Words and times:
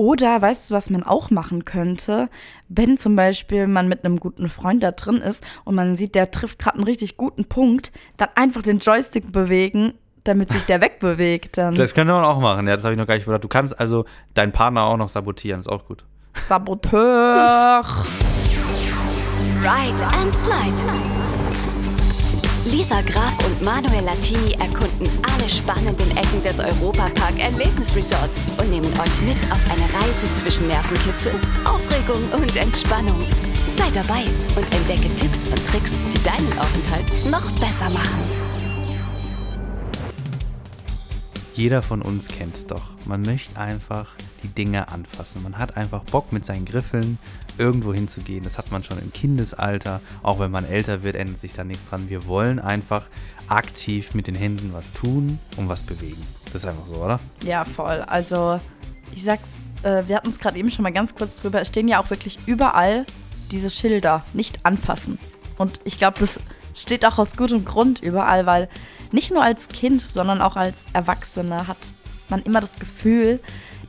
Oder 0.00 0.40
weißt 0.40 0.70
du, 0.70 0.74
was 0.74 0.88
man 0.88 1.02
auch 1.02 1.30
machen 1.30 1.66
könnte, 1.66 2.30
wenn 2.70 2.96
zum 2.96 3.16
Beispiel 3.16 3.66
man 3.66 3.86
mit 3.86 4.02
einem 4.02 4.18
guten 4.18 4.48
Freund 4.48 4.82
da 4.82 4.92
drin 4.92 5.16
ist 5.16 5.44
und 5.66 5.74
man 5.74 5.94
sieht, 5.94 6.14
der 6.14 6.30
trifft 6.30 6.58
gerade 6.58 6.76
einen 6.76 6.84
richtig 6.84 7.18
guten 7.18 7.44
Punkt, 7.44 7.92
dann 8.16 8.30
einfach 8.34 8.62
den 8.62 8.78
Joystick 8.78 9.30
bewegen, 9.30 9.92
damit 10.24 10.52
sich 10.52 10.64
der 10.64 10.80
wegbewegt. 10.80 11.58
Dann. 11.58 11.74
Das 11.74 11.92
könnte 11.92 12.14
man 12.14 12.24
auch 12.24 12.40
machen, 12.40 12.66
ja, 12.66 12.76
das 12.76 12.84
habe 12.84 12.94
ich 12.94 12.98
noch 12.98 13.06
gar 13.06 13.16
nicht 13.16 13.26
gedacht. 13.26 13.44
Du 13.44 13.48
kannst 13.48 13.78
also 13.78 14.06
deinen 14.32 14.52
Partner 14.52 14.84
auch 14.84 14.96
noch 14.96 15.10
sabotieren, 15.10 15.60
ist 15.60 15.68
auch 15.68 15.84
gut. 15.84 16.02
Saboteur! 16.48 17.84
Ride 19.60 20.06
and 20.16 20.34
Slide. 20.34 21.29
Lisa 22.66 23.00
Graf 23.00 23.32
und 23.46 23.62
Manuel 23.62 24.04
Latini 24.04 24.52
erkunden 24.52 25.08
alle 25.22 25.48
spannenden 25.48 26.10
Ecken 26.10 26.42
des 26.42 26.58
Europapark 26.58 27.38
Erlebnisresorts 27.38 28.42
und 28.58 28.68
nehmen 28.68 28.92
euch 29.00 29.22
mit 29.22 29.36
auf 29.50 29.60
eine 29.70 29.88
Reise 29.94 30.26
zwischen 30.36 30.68
Nervenkitzel, 30.68 31.32
Aufregung 31.64 32.22
und 32.32 32.54
Entspannung. 32.56 33.18
Sei 33.78 33.90
dabei 33.94 34.24
und 34.56 34.74
entdecke 34.74 35.08
Tipps 35.16 35.48
und 35.48 35.66
Tricks, 35.68 35.92
die 36.12 36.22
deinen 36.22 36.58
Aufenthalt 36.58 37.06
noch 37.30 37.50
besser 37.60 37.88
machen. 37.90 38.20
Jeder 41.54 41.82
von 41.82 42.02
uns 42.02 42.28
kennt 42.28 42.56
es 42.56 42.66
doch. 42.66 42.90
Man 43.06 43.22
möchte 43.22 43.58
einfach 43.58 44.08
die 44.42 44.48
Dinge 44.48 44.88
anfassen. 44.88 45.42
Man 45.42 45.58
hat 45.58 45.76
einfach 45.76 46.02
Bock 46.04 46.32
mit 46.32 46.44
seinen 46.44 46.64
Griffeln 46.64 47.18
irgendwo 47.58 47.92
hinzugehen. 47.92 48.44
Das 48.44 48.58
hat 48.58 48.70
man 48.70 48.84
schon 48.84 48.98
im 48.98 49.12
Kindesalter. 49.12 50.00
Auch 50.22 50.38
wenn 50.38 50.50
man 50.50 50.64
älter 50.64 51.02
wird, 51.02 51.16
ändert 51.16 51.40
sich 51.40 51.52
da 51.52 51.64
nichts 51.64 51.88
dran. 51.88 52.08
Wir 52.08 52.26
wollen 52.26 52.58
einfach 52.58 53.04
aktiv 53.48 54.14
mit 54.14 54.26
den 54.26 54.34
Händen 54.34 54.72
was 54.72 54.90
tun 54.92 55.38
und 55.56 55.68
was 55.68 55.82
bewegen. 55.82 56.22
Das 56.46 56.56
ist 56.56 56.66
einfach 56.66 56.86
so, 56.92 57.02
oder? 57.02 57.20
Ja, 57.44 57.64
voll. 57.64 58.00
Also, 58.06 58.60
ich 59.14 59.24
sag's, 59.24 59.64
äh, 59.82 60.04
wir 60.06 60.16
hatten 60.16 60.30
es 60.30 60.38
gerade 60.38 60.58
eben 60.58 60.70
schon 60.70 60.82
mal 60.82 60.92
ganz 60.92 61.14
kurz 61.14 61.34
drüber. 61.34 61.60
Es 61.60 61.68
stehen 61.68 61.88
ja 61.88 62.00
auch 62.00 62.10
wirklich 62.10 62.38
überall 62.46 63.06
diese 63.50 63.70
Schilder, 63.70 64.24
nicht 64.32 64.64
anfassen. 64.64 65.18
Und 65.58 65.80
ich 65.84 65.98
glaube, 65.98 66.20
das 66.20 66.38
steht 66.74 67.04
auch 67.04 67.18
aus 67.18 67.36
gutem 67.36 67.64
Grund 67.64 68.00
überall, 68.00 68.46
weil 68.46 68.68
nicht 69.12 69.30
nur 69.30 69.42
als 69.42 69.68
Kind, 69.68 70.00
sondern 70.02 70.40
auch 70.40 70.56
als 70.56 70.86
Erwachsener 70.92 71.66
hat 71.66 71.78
man 72.28 72.42
immer 72.42 72.60
das 72.60 72.76
Gefühl, 72.76 73.40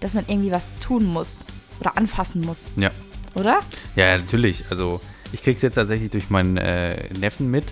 dass 0.02 0.14
man 0.14 0.26
irgendwie 0.28 0.52
was 0.52 0.76
tun 0.80 1.06
muss 1.06 1.46
oder 1.80 1.98
anfassen 1.98 2.42
muss. 2.42 2.66
Ja. 2.76 2.92
Oder? 3.36 3.62
Ja, 3.96 4.18
natürlich. 4.18 4.66
Also 4.70 5.00
ich 5.32 5.42
krieg's 5.42 5.62
jetzt 5.62 5.76
tatsächlich 5.76 6.12
durch 6.12 6.30
meinen 6.30 6.58
äh, 6.58 7.12
Neffen 7.18 7.50
mit. 7.50 7.64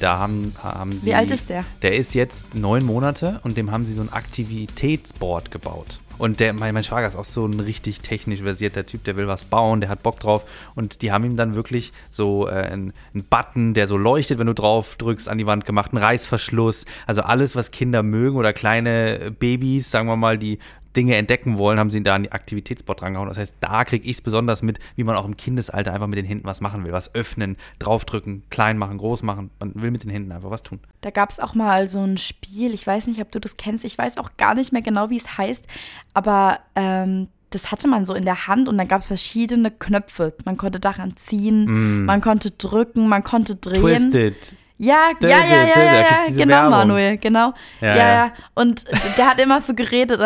Da 0.00 0.18
haben, 0.18 0.54
haben 0.62 0.92
sie. 0.92 1.06
Wie 1.06 1.14
alt 1.14 1.30
ist 1.32 1.50
der? 1.50 1.64
Der 1.82 1.96
ist 1.96 2.14
jetzt 2.14 2.54
neun 2.54 2.84
Monate 2.84 3.40
und 3.42 3.56
dem 3.56 3.72
haben 3.72 3.84
sie 3.84 3.94
so 3.94 4.02
ein 4.02 4.12
Aktivitätsboard 4.12 5.50
gebaut. 5.50 5.98
Und 6.18 6.40
der, 6.40 6.52
mein, 6.52 6.74
mein 6.74 6.84
Schwager 6.84 7.06
ist 7.06 7.16
auch 7.16 7.24
so 7.24 7.46
ein 7.46 7.60
richtig 7.60 8.00
technisch 8.00 8.42
versierter 8.42 8.84
Typ, 8.84 9.04
der 9.04 9.16
will 9.16 9.28
was 9.28 9.44
bauen, 9.44 9.80
der 9.80 9.88
hat 9.88 10.02
Bock 10.02 10.18
drauf. 10.18 10.42
Und 10.74 11.02
die 11.02 11.12
haben 11.12 11.24
ihm 11.24 11.36
dann 11.36 11.54
wirklich 11.54 11.92
so 12.10 12.48
äh, 12.48 12.50
einen, 12.50 12.92
einen 13.14 13.24
Button, 13.24 13.72
der 13.74 13.86
so 13.86 13.96
leuchtet, 13.96 14.38
wenn 14.38 14.48
du 14.48 14.54
drauf 14.54 14.96
drückst, 14.96 15.28
an 15.28 15.38
die 15.38 15.46
Wand 15.46 15.64
gemacht, 15.64 15.92
einen 15.92 16.02
Reißverschluss. 16.02 16.84
Also 17.06 17.22
alles, 17.22 17.54
was 17.54 17.70
Kinder 17.70 18.02
mögen 18.02 18.36
oder 18.36 18.52
kleine 18.52 19.32
Babys, 19.38 19.90
sagen 19.90 20.08
wir 20.08 20.16
mal, 20.16 20.38
die 20.38 20.58
Dinge 20.96 21.16
entdecken 21.16 21.58
wollen, 21.58 21.78
haben 21.78 21.90
sie 21.90 21.98
ihn 21.98 22.04
da 22.04 22.14
an 22.14 22.24
die 22.24 22.32
Aktivitätsbot 22.32 23.02
rangehauen. 23.02 23.28
Das 23.28 23.38
heißt, 23.38 23.54
da 23.60 23.84
kriege 23.84 24.04
ich 24.04 24.16
es 24.16 24.20
besonders 24.20 24.62
mit, 24.62 24.78
wie 24.96 25.04
man 25.04 25.16
auch 25.16 25.24
im 25.24 25.36
Kindesalter 25.36 25.92
einfach 25.92 26.06
mit 26.06 26.18
den 26.18 26.24
Händen 26.24 26.46
was 26.46 26.60
machen 26.60 26.84
will. 26.84 26.92
Was 26.92 27.14
öffnen, 27.14 27.56
draufdrücken, 27.78 28.42
klein 28.50 28.78
machen, 28.78 28.98
groß 28.98 29.22
machen. 29.22 29.50
Man 29.60 29.72
will 29.74 29.90
mit 29.90 30.04
den 30.04 30.10
Händen 30.10 30.32
einfach 30.32 30.50
was 30.50 30.62
tun. 30.62 30.80
Da 31.00 31.10
gab 31.10 31.30
es 31.30 31.40
auch 31.40 31.54
mal 31.54 31.88
so 31.88 32.00
ein 32.00 32.18
Spiel, 32.18 32.74
ich 32.74 32.86
weiß 32.86 33.06
nicht, 33.06 33.20
ob 33.20 33.30
du 33.30 33.40
das 33.40 33.56
kennst, 33.56 33.84
ich 33.84 33.96
weiß 33.96 34.18
auch 34.18 34.30
gar 34.36 34.54
nicht 34.54 34.72
mehr 34.72 34.82
genau, 34.82 35.10
wie 35.10 35.16
es 35.16 35.38
heißt, 35.38 35.66
aber 36.14 36.60
ähm, 36.74 37.28
das 37.50 37.70
hatte 37.70 37.88
man 37.88 38.04
so 38.04 38.14
in 38.14 38.24
der 38.24 38.46
Hand 38.46 38.68
und 38.68 38.76
dann 38.76 38.88
gab 38.88 39.00
es 39.00 39.06
verschiedene 39.06 39.70
Knöpfe. 39.70 40.34
Man 40.44 40.56
konnte 40.56 40.80
daran 40.80 41.16
ziehen, 41.16 42.02
mm. 42.02 42.04
man 42.04 42.20
konnte 42.20 42.50
drücken, 42.50 43.08
man 43.08 43.24
konnte 43.24 43.56
drehen. 43.56 44.10
Twisted. 44.10 44.54
Ja, 44.78 45.10
ja, 45.20 45.28
ja, 45.28 45.44
ja, 45.44 45.82
ja, 45.82 45.94
ja, 46.00 46.18
genau, 46.30 46.70
Manuel, 46.70 47.18
genau. 47.18 47.52
Ja, 47.80 47.96
ja, 47.96 48.32
Und 48.54 48.84
der 49.16 49.28
hat 49.28 49.40
immer 49.40 49.60
so 49.60 49.74
geredet, 49.74 50.20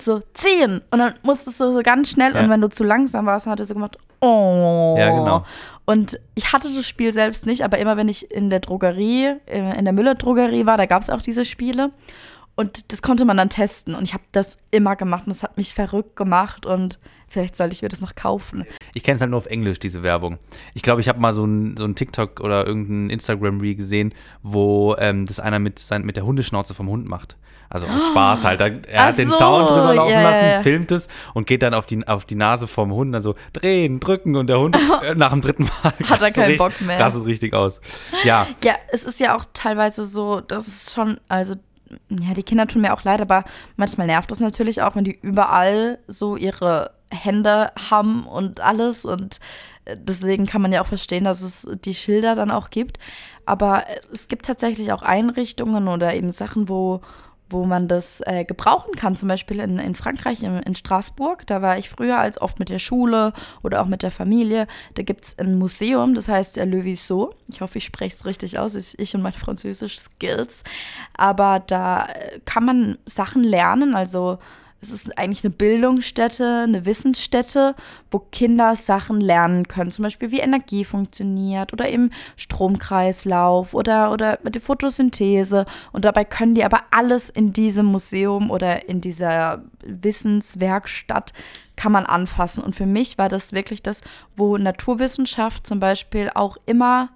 so 0.00 0.20
ziehen. 0.34 0.82
Und 0.90 0.98
dann 0.98 1.14
musstest 1.22 1.58
du 1.58 1.72
so 1.72 1.80
ganz 1.82 2.10
schnell, 2.10 2.36
und 2.36 2.50
wenn 2.50 2.60
du 2.60 2.68
zu 2.68 2.84
langsam 2.84 3.26
warst, 3.26 3.46
hat 3.46 3.58
er 3.58 3.64
so 3.64 3.74
gemacht, 3.74 3.96
oh. 4.20 4.94
Ja, 4.98 5.10
genau. 5.10 5.44
Und 5.86 6.18
ich 6.34 6.52
hatte 6.52 6.68
das 6.74 6.86
Spiel 6.86 7.12
selbst 7.12 7.44
nicht, 7.46 7.62
aber 7.62 7.78
immer 7.78 7.96
wenn 7.96 8.08
ich 8.08 8.30
in 8.30 8.48
der 8.48 8.60
Drogerie, 8.60 9.36
äh, 9.46 9.78
in 9.78 9.84
der 9.84 9.92
Müller-Drogerie 9.92 10.64
war, 10.66 10.78
da 10.78 10.86
gab 10.86 11.02
es 11.02 11.10
auch 11.10 11.20
diese 11.20 11.44
Spiele. 11.44 11.90
Und 12.56 12.92
das 12.92 13.02
konnte 13.02 13.24
man 13.24 13.36
dann 13.36 13.50
testen. 13.50 13.94
Und 13.94 14.04
ich 14.04 14.14
habe 14.14 14.24
das 14.32 14.56
immer 14.70 14.96
gemacht 14.96 15.26
und 15.26 15.30
das 15.30 15.42
hat 15.42 15.56
mich 15.56 15.74
verrückt 15.74 16.16
gemacht. 16.16 16.66
Und 16.66 16.98
vielleicht 17.28 17.56
sollte 17.56 17.74
ich 17.74 17.82
mir 17.82 17.88
das 17.88 18.00
noch 18.00 18.14
kaufen. 18.14 18.64
Ich 18.94 19.02
kenne 19.02 19.16
es 19.16 19.20
halt 19.20 19.30
nur 19.30 19.38
auf 19.38 19.46
Englisch, 19.46 19.80
diese 19.80 20.02
Werbung. 20.02 20.38
Ich 20.72 20.82
glaube, 20.82 21.00
ich 21.00 21.08
habe 21.08 21.20
mal 21.20 21.34
so 21.34 21.44
ein, 21.44 21.76
so 21.76 21.84
ein 21.84 21.96
TikTok 21.96 22.40
oder 22.40 22.66
irgendein 22.66 23.10
Instagram-Reel 23.10 23.74
gesehen, 23.74 24.14
wo 24.42 24.94
ähm, 24.98 25.26
das 25.26 25.40
einer 25.40 25.58
mit, 25.58 25.78
sein, 25.78 26.04
mit 26.04 26.16
der 26.16 26.24
Hundeschnauze 26.26 26.74
vom 26.74 26.88
Hund 26.88 27.06
macht. 27.06 27.36
Also 27.70 27.88
aus 27.88 28.06
Spaß 28.06 28.44
halt. 28.44 28.60
Er 28.60 28.80
Ach 28.94 29.06
hat 29.06 29.18
den 29.18 29.30
so, 29.30 29.36
Sound 29.36 29.68
drüber 29.68 29.94
laufen 29.94 30.10
yeah, 30.10 30.22
lassen, 30.22 30.62
filmt 30.62 30.92
es 30.92 31.08
und 31.32 31.48
geht 31.48 31.60
dann 31.62 31.74
auf 31.74 31.86
die, 31.86 32.06
auf 32.06 32.24
die 32.24 32.36
Nase 32.36 32.68
vom 32.68 32.92
Hund, 32.92 33.12
also 33.16 33.34
drehen, 33.52 33.98
drücken 33.98 34.36
und 34.36 34.46
der 34.46 34.60
Hund 34.60 34.78
äh, 35.02 35.16
nach 35.16 35.32
dem 35.32 35.40
dritten 35.40 35.64
Mal 35.64 35.92
hat 36.08 36.22
er 36.22 36.30
keinen 36.32 36.56
Bock 36.56 36.80
mehr. 36.80 36.98
Das 36.98 37.16
ist 37.16 37.26
richtig 37.26 37.52
aus. 37.52 37.80
Ja. 38.22 38.46
Ja, 38.62 38.74
es 38.92 39.04
ist 39.04 39.18
ja 39.18 39.36
auch 39.36 39.44
teilweise 39.54 40.04
so, 40.04 40.40
dass 40.40 40.68
es 40.68 40.94
schon, 40.94 41.18
also 41.26 41.56
ja, 42.08 42.34
die 42.34 42.42
Kinder 42.42 42.66
tun 42.66 42.82
mir 42.82 42.94
auch 42.94 43.04
leid, 43.04 43.20
aber 43.20 43.44
manchmal 43.76 44.06
nervt 44.06 44.30
das 44.30 44.40
natürlich 44.40 44.82
auch, 44.82 44.96
wenn 44.96 45.04
die 45.04 45.18
überall 45.20 45.98
so 46.08 46.36
ihre 46.36 46.92
Hände 47.10 47.72
haben 47.90 48.26
und 48.26 48.60
alles. 48.60 49.04
Und 49.04 49.38
äh, 49.84 49.96
deswegen 49.98 50.46
kann 50.46 50.62
man 50.62 50.72
ja 50.72 50.82
auch 50.82 50.86
verstehen, 50.86 51.24
dass 51.24 51.42
es 51.42 51.66
die 51.84 51.94
Schilder 51.94 52.34
dann 52.34 52.50
auch 52.50 52.70
gibt. 52.70 52.98
Aber 53.46 53.84
es 54.12 54.28
gibt 54.28 54.46
tatsächlich 54.46 54.92
auch 54.92 55.02
Einrichtungen 55.02 55.88
oder 55.88 56.14
eben 56.14 56.30
Sachen, 56.30 56.68
wo 56.68 57.02
wo 57.54 57.64
man 57.64 57.88
das 57.88 58.20
äh, 58.26 58.44
gebrauchen 58.44 58.94
kann. 58.96 59.16
Zum 59.16 59.28
Beispiel 59.28 59.60
in, 59.60 59.78
in 59.78 59.94
Frankreich, 59.94 60.42
in, 60.42 60.58
in, 60.58 60.74
Straßburg. 60.74 61.46
Da 61.46 61.62
war 61.62 61.78
ich 61.78 61.88
früher 61.88 62.18
als 62.18 62.40
oft 62.40 62.58
mit 62.58 62.68
der 62.68 62.78
Schule 62.78 63.32
oder 63.62 63.80
auch 63.80 63.86
mit 63.86 64.02
der 64.02 64.10
Familie. 64.10 64.66
Da 64.94 65.02
gibt 65.02 65.24
es 65.24 65.38
ein 65.38 65.58
Museum, 65.58 66.14
das 66.14 66.28
heißt 66.28 66.56
der 66.56 66.66
Le 66.66 66.84
Vissot. 66.84 67.34
Ich 67.48 67.60
hoffe, 67.60 67.78
ich 67.78 67.84
spreche 67.84 68.14
es 68.14 68.26
richtig 68.26 68.58
aus. 68.58 68.74
Ich, 68.74 68.98
ich 68.98 69.14
und 69.14 69.22
meine 69.22 69.38
französischen 69.38 70.00
Skills. 70.00 70.64
Aber 71.16 71.60
da 71.60 72.06
äh, 72.06 72.40
kann 72.44 72.64
man 72.64 72.98
Sachen 73.06 73.42
lernen. 73.42 73.94
Also 73.94 74.38
es 74.84 74.92
ist 74.92 75.18
eigentlich 75.18 75.42
eine 75.44 75.52
Bildungsstätte, 75.52 76.64
eine 76.64 76.84
Wissensstätte, 76.84 77.74
wo 78.10 78.18
Kinder 78.18 78.76
Sachen 78.76 79.20
lernen 79.20 79.66
können. 79.66 79.90
Zum 79.90 80.02
Beispiel, 80.02 80.30
wie 80.30 80.40
Energie 80.40 80.84
funktioniert 80.84 81.72
oder 81.72 81.88
eben 81.88 82.10
Stromkreislauf 82.36 83.72
oder, 83.72 84.12
oder 84.12 84.38
die 84.44 84.60
Photosynthese. 84.60 85.64
Und 85.92 86.04
dabei 86.04 86.24
können 86.24 86.54
die 86.54 86.64
aber 86.64 86.82
alles 86.90 87.30
in 87.30 87.52
diesem 87.52 87.86
Museum 87.86 88.50
oder 88.50 88.88
in 88.88 89.00
dieser 89.00 89.62
Wissenswerkstatt 89.84 91.32
kann 91.76 91.92
man 91.92 92.04
anfassen. 92.04 92.62
Und 92.62 92.76
für 92.76 92.86
mich 92.86 93.16
war 93.16 93.30
das 93.30 93.52
wirklich 93.52 93.82
das, 93.82 94.02
wo 94.36 94.58
Naturwissenschaft 94.58 95.66
zum 95.66 95.80
Beispiel 95.80 96.30
auch 96.34 96.58
immer 96.66 97.08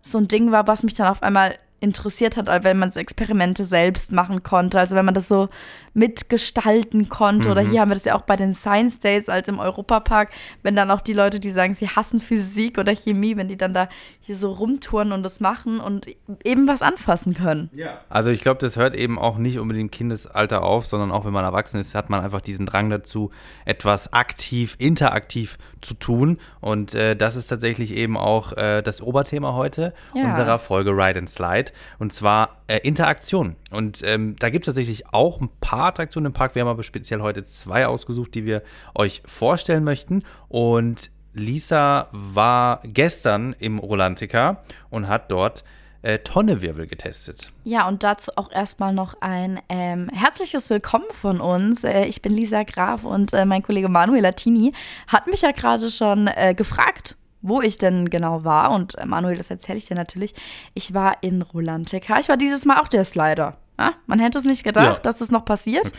so 0.00 0.18
ein 0.18 0.28
Ding 0.28 0.50
war, 0.50 0.66
was 0.66 0.82
mich 0.82 0.94
dann 0.94 1.08
auf 1.08 1.22
einmal 1.22 1.58
interessiert 1.84 2.36
hat, 2.36 2.46
wenn 2.64 2.78
man 2.78 2.90
Experimente 2.92 3.64
selbst 3.64 4.10
machen 4.10 4.42
konnte. 4.42 4.78
Also 4.80 4.96
wenn 4.96 5.04
man 5.04 5.14
das 5.14 5.28
so 5.28 5.48
mitgestalten 5.94 7.08
konnte. 7.08 7.48
Mhm. 7.48 7.52
Oder 7.52 7.60
hier 7.62 7.80
haben 7.80 7.90
wir 7.90 7.94
das 7.94 8.04
ja 8.04 8.14
auch 8.14 8.22
bei 8.22 8.36
den 8.36 8.52
Science 8.52 9.00
Days 9.00 9.28
als 9.28 9.48
im 9.48 9.58
Europapark, 9.58 10.30
wenn 10.62 10.76
dann 10.76 10.90
auch 10.90 11.00
die 11.00 11.12
Leute, 11.12 11.40
die 11.40 11.50
sagen, 11.50 11.74
sie 11.74 11.88
hassen 11.88 12.20
Physik 12.20 12.78
oder 12.78 12.94
Chemie, 12.94 13.36
wenn 13.36 13.48
die 13.48 13.56
dann 13.56 13.72
da 13.72 13.88
hier 14.20 14.36
so 14.36 14.52
rumtouren 14.52 15.12
und 15.12 15.22
das 15.22 15.40
machen 15.40 15.80
und 15.80 16.06
eben 16.44 16.66
was 16.66 16.82
anfassen 16.82 17.34
können. 17.34 17.70
Ja. 17.74 18.00
Also 18.08 18.30
ich 18.30 18.40
glaube, 18.40 18.58
das 18.58 18.76
hört 18.76 18.94
eben 18.94 19.18
auch 19.18 19.36
nicht 19.36 19.58
unbedingt 19.58 19.84
im 19.84 19.90
Kindesalter 19.90 20.62
auf, 20.62 20.86
sondern 20.86 21.12
auch 21.12 21.24
wenn 21.26 21.32
man 21.32 21.44
erwachsen 21.44 21.78
ist, 21.78 21.94
hat 21.94 22.08
man 22.08 22.22
einfach 22.22 22.40
diesen 22.40 22.64
Drang 22.64 22.88
dazu, 22.88 23.30
etwas 23.66 24.12
aktiv, 24.12 24.76
interaktiv 24.78 25.58
zu 25.82 25.94
tun. 25.94 26.38
Und 26.60 26.94
äh, 26.94 27.14
das 27.14 27.36
ist 27.36 27.48
tatsächlich 27.48 27.94
eben 27.94 28.16
auch 28.16 28.52
äh, 28.54 28.82
das 28.82 29.02
Oberthema 29.02 29.52
heute 29.52 29.92
ja. 30.14 30.24
unserer 30.24 30.58
Folge 30.58 30.92
Ride 30.92 31.18
and 31.18 31.28
Slide. 31.28 31.72
Und 31.98 32.12
zwar 32.12 32.62
äh, 32.66 32.78
Interaktion. 32.78 33.56
Und 33.70 34.00
ähm, 34.04 34.36
da 34.38 34.48
gibt 34.48 34.64
es 34.64 34.66
tatsächlich 34.66 35.12
auch 35.12 35.40
ein 35.40 35.50
paar 35.60 35.83
Attraktionen 35.86 36.26
im 36.26 36.32
Park. 36.32 36.54
Wir 36.54 36.62
haben 36.62 36.68
aber 36.68 36.82
speziell 36.82 37.20
heute 37.20 37.44
zwei 37.44 37.86
ausgesucht, 37.86 38.34
die 38.34 38.44
wir 38.44 38.62
euch 38.94 39.22
vorstellen 39.26 39.84
möchten. 39.84 40.22
Und 40.48 41.10
Lisa 41.32 42.08
war 42.12 42.80
gestern 42.84 43.54
im 43.58 43.78
Rolantica 43.78 44.62
und 44.90 45.08
hat 45.08 45.30
dort 45.30 45.64
äh, 46.04 46.18
Tonnewirbel 46.18 46.86
getestet. 46.86 47.52
Ja, 47.64 47.88
und 47.88 48.02
dazu 48.02 48.30
auch 48.36 48.52
erstmal 48.52 48.92
noch 48.92 49.14
ein 49.20 49.60
ähm, 49.68 50.10
herzliches 50.10 50.70
Willkommen 50.70 51.06
von 51.12 51.40
uns. 51.40 51.82
Äh, 51.82 52.04
ich 52.04 52.22
bin 52.22 52.32
Lisa 52.32 52.62
Graf 52.62 53.04
und 53.04 53.32
äh, 53.32 53.44
mein 53.46 53.62
Kollege 53.62 53.88
Manuel 53.88 54.22
Latini 54.22 54.72
hat 55.08 55.26
mich 55.26 55.40
ja 55.40 55.52
gerade 55.52 55.90
schon 55.90 56.28
äh, 56.28 56.54
gefragt, 56.54 57.16
wo 57.40 57.62
ich 57.62 57.78
denn 57.78 58.10
genau 58.10 58.44
war. 58.44 58.70
Und 58.70 58.96
äh, 58.98 59.06
Manuel, 59.06 59.38
das 59.38 59.50
erzähle 59.50 59.78
ich 59.78 59.86
dir 59.86 59.96
natürlich. 59.96 60.34
Ich 60.74 60.94
war 60.94 61.22
in 61.22 61.42
Rolantica. 61.42 62.20
Ich 62.20 62.28
war 62.28 62.36
dieses 62.36 62.64
Mal 62.64 62.80
auch 62.80 62.88
der 62.88 63.04
Slider. 63.04 63.56
Ja, 63.78 63.94
man 64.06 64.20
hätte 64.20 64.38
es 64.38 64.44
nicht 64.44 64.62
gedacht, 64.64 64.84
Ja. 64.84 64.94
dass 65.00 65.18
das 65.18 65.30
noch 65.30 65.44
passiert. 65.44 65.90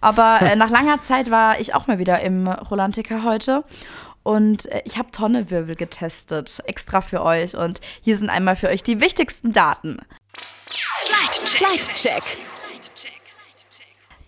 Aber 0.00 0.40
äh, 0.40 0.56
nach 0.56 0.70
langer 0.70 1.00
Zeit 1.00 1.30
war 1.30 1.60
ich 1.60 1.74
auch 1.74 1.86
mal 1.86 1.98
wieder 1.98 2.20
im 2.20 2.48
Rolantica 2.48 3.22
heute. 3.24 3.64
Und 4.22 4.66
äh, 4.66 4.82
ich 4.84 4.98
habe 4.98 5.10
Tonnewirbel 5.10 5.74
getestet, 5.76 6.60
extra 6.64 7.00
für 7.00 7.22
euch. 7.22 7.54
Und 7.56 7.80
hier 8.00 8.16
sind 8.16 8.30
einmal 8.30 8.56
für 8.56 8.68
euch 8.68 8.82
die 8.82 9.00
wichtigsten 9.00 9.52
Daten. 9.52 9.98
Slide 10.38 11.46
Slide 11.46 11.94
Check. 11.94 12.22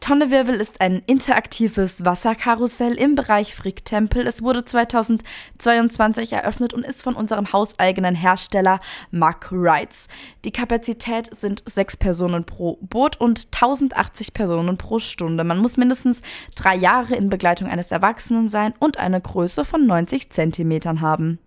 Tonnewirbel 0.00 0.54
ist 0.54 0.80
ein 0.80 1.02
interaktives 1.06 2.04
Wasserkarussell 2.06 2.94
im 2.94 3.14
Bereich 3.14 3.54
Fricktempel. 3.54 4.26
Es 4.26 4.42
wurde 4.42 4.64
2022 4.64 6.32
eröffnet 6.32 6.72
und 6.72 6.86
ist 6.86 7.02
von 7.02 7.14
unserem 7.14 7.52
hauseigenen 7.52 8.14
Hersteller 8.14 8.80
Mack 9.10 9.52
Rides. 9.52 10.08
Die 10.44 10.52
Kapazität 10.52 11.28
sind 11.36 11.62
sechs 11.66 11.98
Personen 11.98 12.44
pro 12.44 12.78
Boot 12.80 13.20
und 13.20 13.48
1080 13.52 14.32
Personen 14.32 14.78
pro 14.78 15.00
Stunde. 15.00 15.44
Man 15.44 15.58
muss 15.58 15.76
mindestens 15.76 16.22
drei 16.56 16.76
Jahre 16.76 17.14
in 17.14 17.28
Begleitung 17.28 17.68
eines 17.68 17.90
Erwachsenen 17.90 18.48
sein 18.48 18.72
und 18.78 18.96
eine 18.96 19.20
Größe 19.20 19.66
von 19.66 19.86
90 19.86 20.30
Zentimetern 20.30 21.02
haben. 21.02 21.38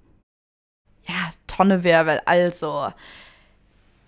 Ja, 1.07 1.31
Tonnewirbel, 1.47 2.21
also. 2.25 2.93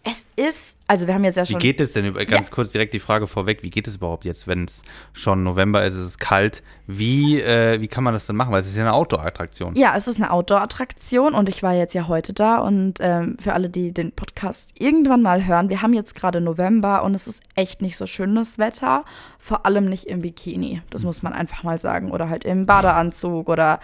Es 0.08 0.24
ist, 0.36 0.78
also 0.86 1.08
wir 1.08 1.16
haben 1.16 1.24
jetzt 1.24 1.36
ja 1.36 1.48
Wie 1.48 1.54
schon. 1.54 1.60
geht 1.60 1.82
es 1.82 1.94
denn, 1.94 2.14
ganz 2.14 2.52
kurz 2.52 2.72
direkt 2.72 2.94
die 2.94 3.00
Frage 3.00 3.26
vorweg, 3.26 3.64
wie 3.64 3.72
geht 3.72 3.88
es 3.88 3.96
überhaupt 3.96 4.24
jetzt, 4.24 4.48
wenn 4.48 4.66
es 4.66 4.84
schon 5.14 5.44
November 5.44 5.84
ist, 5.84 5.96
es 5.96 6.06
ist 6.06 6.20
kalt, 6.20 6.62
wie, 6.86 7.42
äh, 7.42 7.82
wie 7.82 7.88
kann 7.88 8.04
man 8.04 8.14
das 8.14 8.28
denn 8.28 8.36
machen, 8.36 8.52
weil 8.52 8.62
es 8.62 8.68
ist 8.68 8.76
ja 8.76 8.84
eine 8.84 8.94
Outdoor-Attraktion. 8.94 9.74
Ja, 9.74 9.96
es 9.98 10.08
ist 10.08 10.18
eine 10.18 10.30
Outdoor-Attraktion 10.30 11.34
und 11.34 11.50
ich 11.50 11.64
war 11.64 11.74
jetzt 11.74 11.96
ja 11.96 12.08
heute 12.08 12.34
da 12.34 12.60
und 12.60 13.00
ähm, 13.00 13.38
für 13.40 13.54
alle, 13.54 13.68
die 13.68 13.94
den 13.94 14.12
Podcast 14.12 14.74
irgendwann 14.78 15.24
mal 15.24 15.48
hören, 15.48 15.70
wir 15.70 15.82
haben 15.82 15.94
jetzt 15.94 16.14
gerade 16.14 16.40
November 16.40 17.04
und 17.04 17.16
es 17.16 17.28
ist 17.28 17.42
echt 17.56 17.82
nicht 17.82 17.98
so 17.98 18.06
schönes 18.06 18.60
Wetter, 18.60 19.06
vor 19.40 19.66
allem 19.66 19.86
nicht 19.86 20.04
im 20.04 20.22
Bikini, 20.22 20.84
das 20.92 21.04
muss 21.04 21.24
man 21.24 21.34
einfach 21.34 21.64
mal 21.64 21.80
sagen, 21.80 22.12
oder 22.12 22.30
halt 22.30 22.46
im 22.46 22.68
Badeanzug 22.68 23.50
oder 23.50 23.80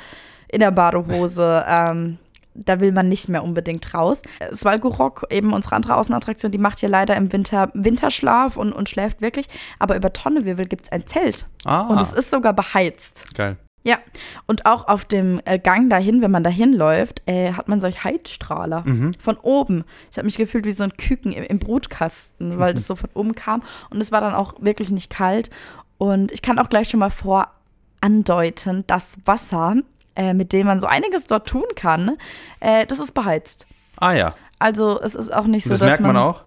in 0.48 0.60
der 0.60 0.70
Badehose. 0.70 1.66
ähm, 1.68 2.20
da 2.54 2.80
will 2.80 2.92
man 2.92 3.10
nicht 3.10 3.30
mehr 3.30 3.44
unbedingt 3.44 3.94
raus. 3.94 4.22
Svalgorok, 4.54 5.26
eben 5.30 5.54
unsere 5.54 5.76
andere 5.76 5.96
Außenattraktion, 5.96 6.52
die 6.52 6.58
macht 6.58 6.82
ja 6.82 6.90
leider 6.90 7.16
im 7.16 7.32
Winter 7.32 7.72
Winterschlaf 7.74 8.58
und, 8.58 8.74
und 8.74 8.90
schläft 8.90 9.22
wirklich. 9.22 9.48
Aber 9.80 9.96
über 9.96 10.14
Tonnewirbel 10.14 10.66
gibt 10.66 10.86
es 10.86 10.92
ein 10.92 11.08
Zelt. 11.08 11.48
Ah. 11.66 11.82
Und 11.82 12.00
es 12.00 12.14
ist 12.14 12.30
sogar 12.30 12.54
beheizt. 12.54 13.26
Geil. 13.36 13.58
Ja, 13.84 13.98
und 14.46 14.68
auch 14.68 14.88
auf 14.88 15.06
dem 15.06 15.42
äh, 15.46 15.58
Gang 15.58 15.90
dahin, 15.90 16.22
wenn 16.22 16.30
man 16.30 16.44
dahin 16.44 16.74
läuft, 16.74 17.24
äh, 17.26 17.54
hat 17.54 17.68
man 17.68 17.80
solche 17.80 18.04
Heizstrahler 18.04 18.84
von 19.20 19.38
oben. 19.38 19.86
Ich 20.12 20.18
habe 20.18 20.26
mich 20.26 20.38
gefühlt 20.38 20.66
wie 20.66 20.72
so 20.72 20.84
ein 20.84 20.96
Küken 20.98 21.32
im, 21.32 21.44
im 21.44 21.58
Brutkasten, 21.58 22.60
weil 22.60 22.76
das 22.76 22.86
so 22.88 22.96
von 22.96 23.10
oben 23.16 23.34
kam. 23.34 23.64
Und 23.90 24.00
es 24.00 24.12
war 24.12 24.22
dann 24.22 24.36
auch 24.36 24.54
wirklich 24.62 24.92
nicht 24.92 25.10
kalt. 25.10 25.50
Und 25.98 26.32
ich 26.32 26.44
kann 26.44 26.60
auch 26.60 26.70
gleich 26.70 26.90
schon 26.90 27.00
mal 27.00 27.10
vorandeuten, 27.10 28.84
das 28.86 29.18
Wasser, 29.26 29.78
äh, 30.16 30.34
mit 30.34 30.54
dem 30.54 30.68
man 30.68 30.80
so 30.80 30.88
einiges 30.88 31.28
dort 31.28 31.48
tun 31.48 31.66
kann, 31.76 32.18
äh, 32.60 32.86
das 32.86 33.00
ist 33.00 33.14
beheizt. 33.14 33.66
Ah 33.98 34.14
ja, 34.14 34.36
Also 34.60 35.00
es 35.02 35.16
ist 35.16 35.32
auch 35.34 35.46
nicht 35.46 35.64
so, 35.64 35.72
das 35.72 35.80
dass 35.80 35.88
merkt 35.90 36.02
man 36.02 36.18
auch? 36.18 36.44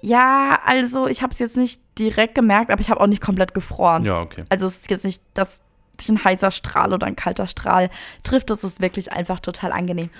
Ja, 0.00 0.60
also 0.64 1.06
ich 1.08 1.22
habe 1.22 1.32
es 1.32 1.38
jetzt 1.40 1.56
nicht 1.56 1.80
direkt 1.98 2.34
gemerkt, 2.34 2.70
aber 2.70 2.80
ich 2.80 2.88
habe 2.90 3.00
auch 3.00 3.08
nicht 3.08 3.22
komplett 3.22 3.52
gefroren. 3.52 4.04
Ja, 4.04 4.20
okay. 4.20 4.44
Also 4.48 4.66
es 4.66 4.76
ist 4.76 4.90
jetzt 4.90 5.04
nicht, 5.04 5.22
dass 5.34 5.60
dich 6.00 6.08
ein 6.08 6.22
heißer 6.22 6.52
Strahl 6.52 6.92
oder 6.92 7.06
ein 7.06 7.16
kalter 7.16 7.48
Strahl 7.48 7.90
trifft. 8.22 8.50
Das 8.50 8.62
ist 8.62 8.80
wirklich 8.80 9.12
einfach 9.12 9.40
total 9.40 9.72
angenehm. 9.72 10.10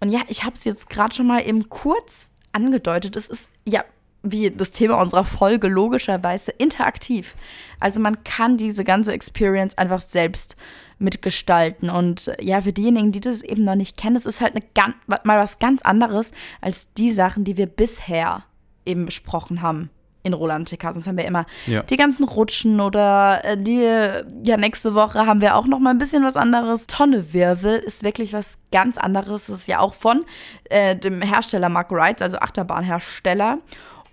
Und 0.00 0.10
ja, 0.10 0.20
ich 0.26 0.42
habe 0.44 0.54
es 0.56 0.64
jetzt 0.64 0.90
gerade 0.90 1.14
schon 1.14 1.28
mal 1.28 1.46
eben 1.46 1.68
kurz 1.68 2.30
angedeutet. 2.52 3.14
Es 3.14 3.28
ist 3.28 3.50
ja 3.64 3.84
wie 4.22 4.50
das 4.50 4.72
Thema 4.72 5.00
unserer 5.00 5.24
Folge 5.24 5.68
logischerweise 5.68 6.50
interaktiv. 6.50 7.36
Also 7.78 8.00
man 8.00 8.24
kann 8.24 8.56
diese 8.56 8.82
ganze 8.82 9.12
Experience 9.12 9.78
einfach 9.78 10.00
selbst 10.00 10.56
mitgestalten. 10.98 11.90
Und 11.90 12.32
ja, 12.40 12.60
für 12.60 12.72
diejenigen, 12.72 13.12
die 13.12 13.20
das 13.20 13.42
eben 13.42 13.64
noch 13.64 13.74
nicht 13.74 13.96
kennen, 13.96 14.16
es 14.16 14.26
ist 14.26 14.40
halt 14.40 14.54
eine 14.56 14.64
ganz, 14.74 14.94
mal 15.06 15.38
was 15.38 15.58
ganz 15.58 15.82
anderes 15.82 16.32
als 16.60 16.92
die 16.94 17.12
Sachen, 17.12 17.44
die 17.44 17.56
wir 17.56 17.66
bisher 17.66 18.44
eben 18.84 19.06
besprochen 19.06 19.62
haben 19.62 19.90
in 20.24 20.32
Rolantica. 20.34 20.92
Sonst 20.92 21.06
haben 21.06 21.16
wir 21.16 21.24
immer 21.24 21.46
Ja. 21.66 21.82
die 21.84 21.96
ganzen 21.96 22.24
Rutschen 22.24 22.80
oder 22.80 23.40
äh, 23.44 23.56
die, 23.56 23.80
ja, 23.80 24.56
nächste 24.56 24.94
Woche 24.94 25.26
haben 25.26 25.40
wir 25.40 25.54
auch 25.54 25.66
noch 25.66 25.78
mal 25.78 25.90
ein 25.90 25.98
bisschen 25.98 26.24
was 26.24 26.36
anderes. 26.36 26.86
Tonnewirbel 26.86 27.76
ist 27.78 28.02
wirklich 28.02 28.32
was 28.32 28.58
ganz 28.72 28.98
anderes. 28.98 29.46
Das 29.46 29.60
ist 29.60 29.68
ja 29.68 29.78
auch 29.78 29.94
von 29.94 30.24
äh, 30.70 30.96
dem 30.96 31.22
Hersteller 31.22 31.68
Mark 31.68 31.92
Rides, 31.92 32.20
also 32.22 32.38
Achterbahnhersteller. 32.38 33.58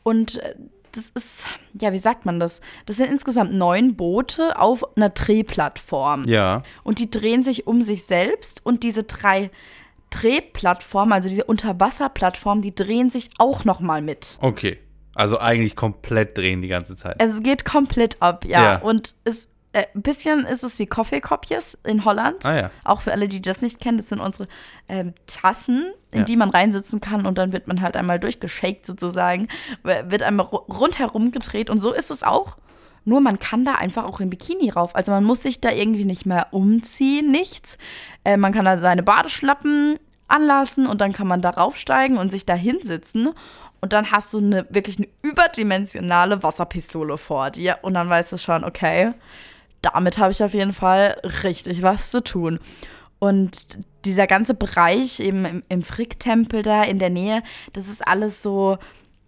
Und 0.03 0.37
äh, 0.37 0.55
das 0.95 1.09
ist, 1.13 1.45
ja, 1.79 1.91
wie 1.93 1.99
sagt 1.99 2.25
man 2.25 2.39
das? 2.39 2.61
Das 2.85 2.97
sind 2.97 3.09
insgesamt 3.09 3.53
neun 3.53 3.95
Boote 3.95 4.59
auf 4.59 4.85
einer 4.95 5.09
Drehplattform. 5.09 6.27
Ja. 6.27 6.63
Und 6.83 6.99
die 6.99 7.09
drehen 7.09 7.43
sich 7.43 7.67
um 7.67 7.81
sich 7.81 8.05
selbst 8.05 8.65
und 8.65 8.83
diese 8.83 9.03
drei 9.03 9.51
Drehplattformen, 10.09 11.13
also 11.13 11.29
diese 11.29 11.43
Unterwasserplattformen, 11.43 12.61
die 12.61 12.73
drehen 12.73 13.09
sich 13.09 13.29
auch 13.37 13.65
noch 13.65 13.79
mal 13.79 14.01
mit. 14.01 14.37
Okay. 14.41 14.77
Also 15.13 15.39
eigentlich 15.39 15.75
komplett 15.75 16.37
drehen 16.37 16.61
die 16.61 16.67
ganze 16.67 16.95
Zeit. 16.95 17.15
Es 17.19 17.41
geht 17.41 17.63
komplett 17.63 18.21
ab, 18.21 18.45
ja. 18.45 18.63
Ja. 18.63 18.77
Und 18.79 19.15
es 19.23 19.49
äh, 19.75 19.85
ein 19.93 20.01
bisschen 20.01 20.45
ist 20.45 20.63
es 20.63 20.79
wie 20.79 20.85
Coffee-Kopjes 20.85 21.77
in 21.83 22.05
Holland. 22.05 22.45
Ah 22.45 22.55
ja. 22.57 22.71
Auch 22.83 23.01
für 23.01 23.11
alle, 23.11 23.27
die 23.27 23.41
das 23.41 23.61
nicht 23.61 23.79
kennen, 23.79 23.97
das 23.97 24.09
sind 24.09 24.19
unsere 24.19 24.47
ähm, 24.89 25.13
Tassen, 25.27 25.91
in 26.11 26.19
Ja. 26.19 26.25
die 26.25 26.37
man 26.37 26.49
reinsitzen 26.49 27.01
kann 27.01 27.25
und 27.25 27.37
dann 27.37 27.51
wird 27.53 27.67
man 27.67 27.81
halt 27.81 27.95
einmal 27.95 28.19
durchgeschakt 28.19 28.85
sozusagen, 28.85 29.47
wird 29.83 30.23
einmal 30.23 30.45
ru- 30.47 30.71
rundherum 30.73 31.31
gedreht 31.31 31.69
und 31.69 31.79
so 31.79 31.91
ist 31.91 32.09
es 32.11 32.23
auch. 32.23 32.57
Nur 33.07 33.21
man 33.21 33.37
kann 33.37 33.65
da 33.65 33.75
einfach 33.75 34.03
auch 34.05 34.19
im 34.19 34.31
Bikini 34.31 34.71
rauf. 34.71 34.95
Also 34.95 35.11
man 35.11 35.23
muss 35.23 35.43
sich 35.43 35.61
da 35.61 35.69
irgendwie 35.71 36.05
nicht 36.05 36.25
mehr 36.25 36.47
umziehen, 36.51 37.29
nichts. 37.29 37.77
Äh, 38.23 38.37
man 38.37 38.51
kann 38.53 38.65
da 38.65 38.79
seine 38.79 39.03
Badeschlappen 39.03 39.99
anlassen 40.27 40.87
und 40.87 41.01
dann 41.01 41.13
kann 41.13 41.27
man 41.27 41.41
da 41.43 41.51
raufsteigen 41.51 42.17
und 42.17 42.31
sich 42.31 42.47
da 42.47 42.55
hinsitzen. 42.55 43.29
Und 43.79 43.93
dann 43.93 44.09
hast 44.11 44.33
du 44.33 44.39
eine 44.39 44.65
wirklich 44.71 44.97
eine 44.97 45.07
überdimensionale 45.21 46.41
Wasserpistole 46.41 47.19
vor 47.19 47.51
dir. 47.51 47.77
Und 47.83 47.93
dann 47.93 48.09
weißt 48.09 48.31
du 48.31 48.37
schon, 48.37 48.63
okay, 48.63 49.11
damit 49.85 50.17
habe 50.17 50.31
ich 50.31 50.43
auf 50.43 50.53
jeden 50.53 50.73
Fall 50.73 51.19
richtig 51.43 51.81
was 51.81 52.11
zu 52.11 52.23
tun. 52.23 52.59
Und 53.19 53.77
dieser 54.03 54.27
ganze 54.27 54.53
Bereich 54.53 55.19
eben 55.19 55.45
im, 55.45 55.63
im 55.69 55.83
Fricktempel 55.83 56.63
da 56.63 56.83
in 56.83 56.99
der 56.99 57.09
Nähe, 57.09 57.43
das 57.73 57.87
ist 57.87 58.05
alles 58.05 58.41
so, 58.41 58.77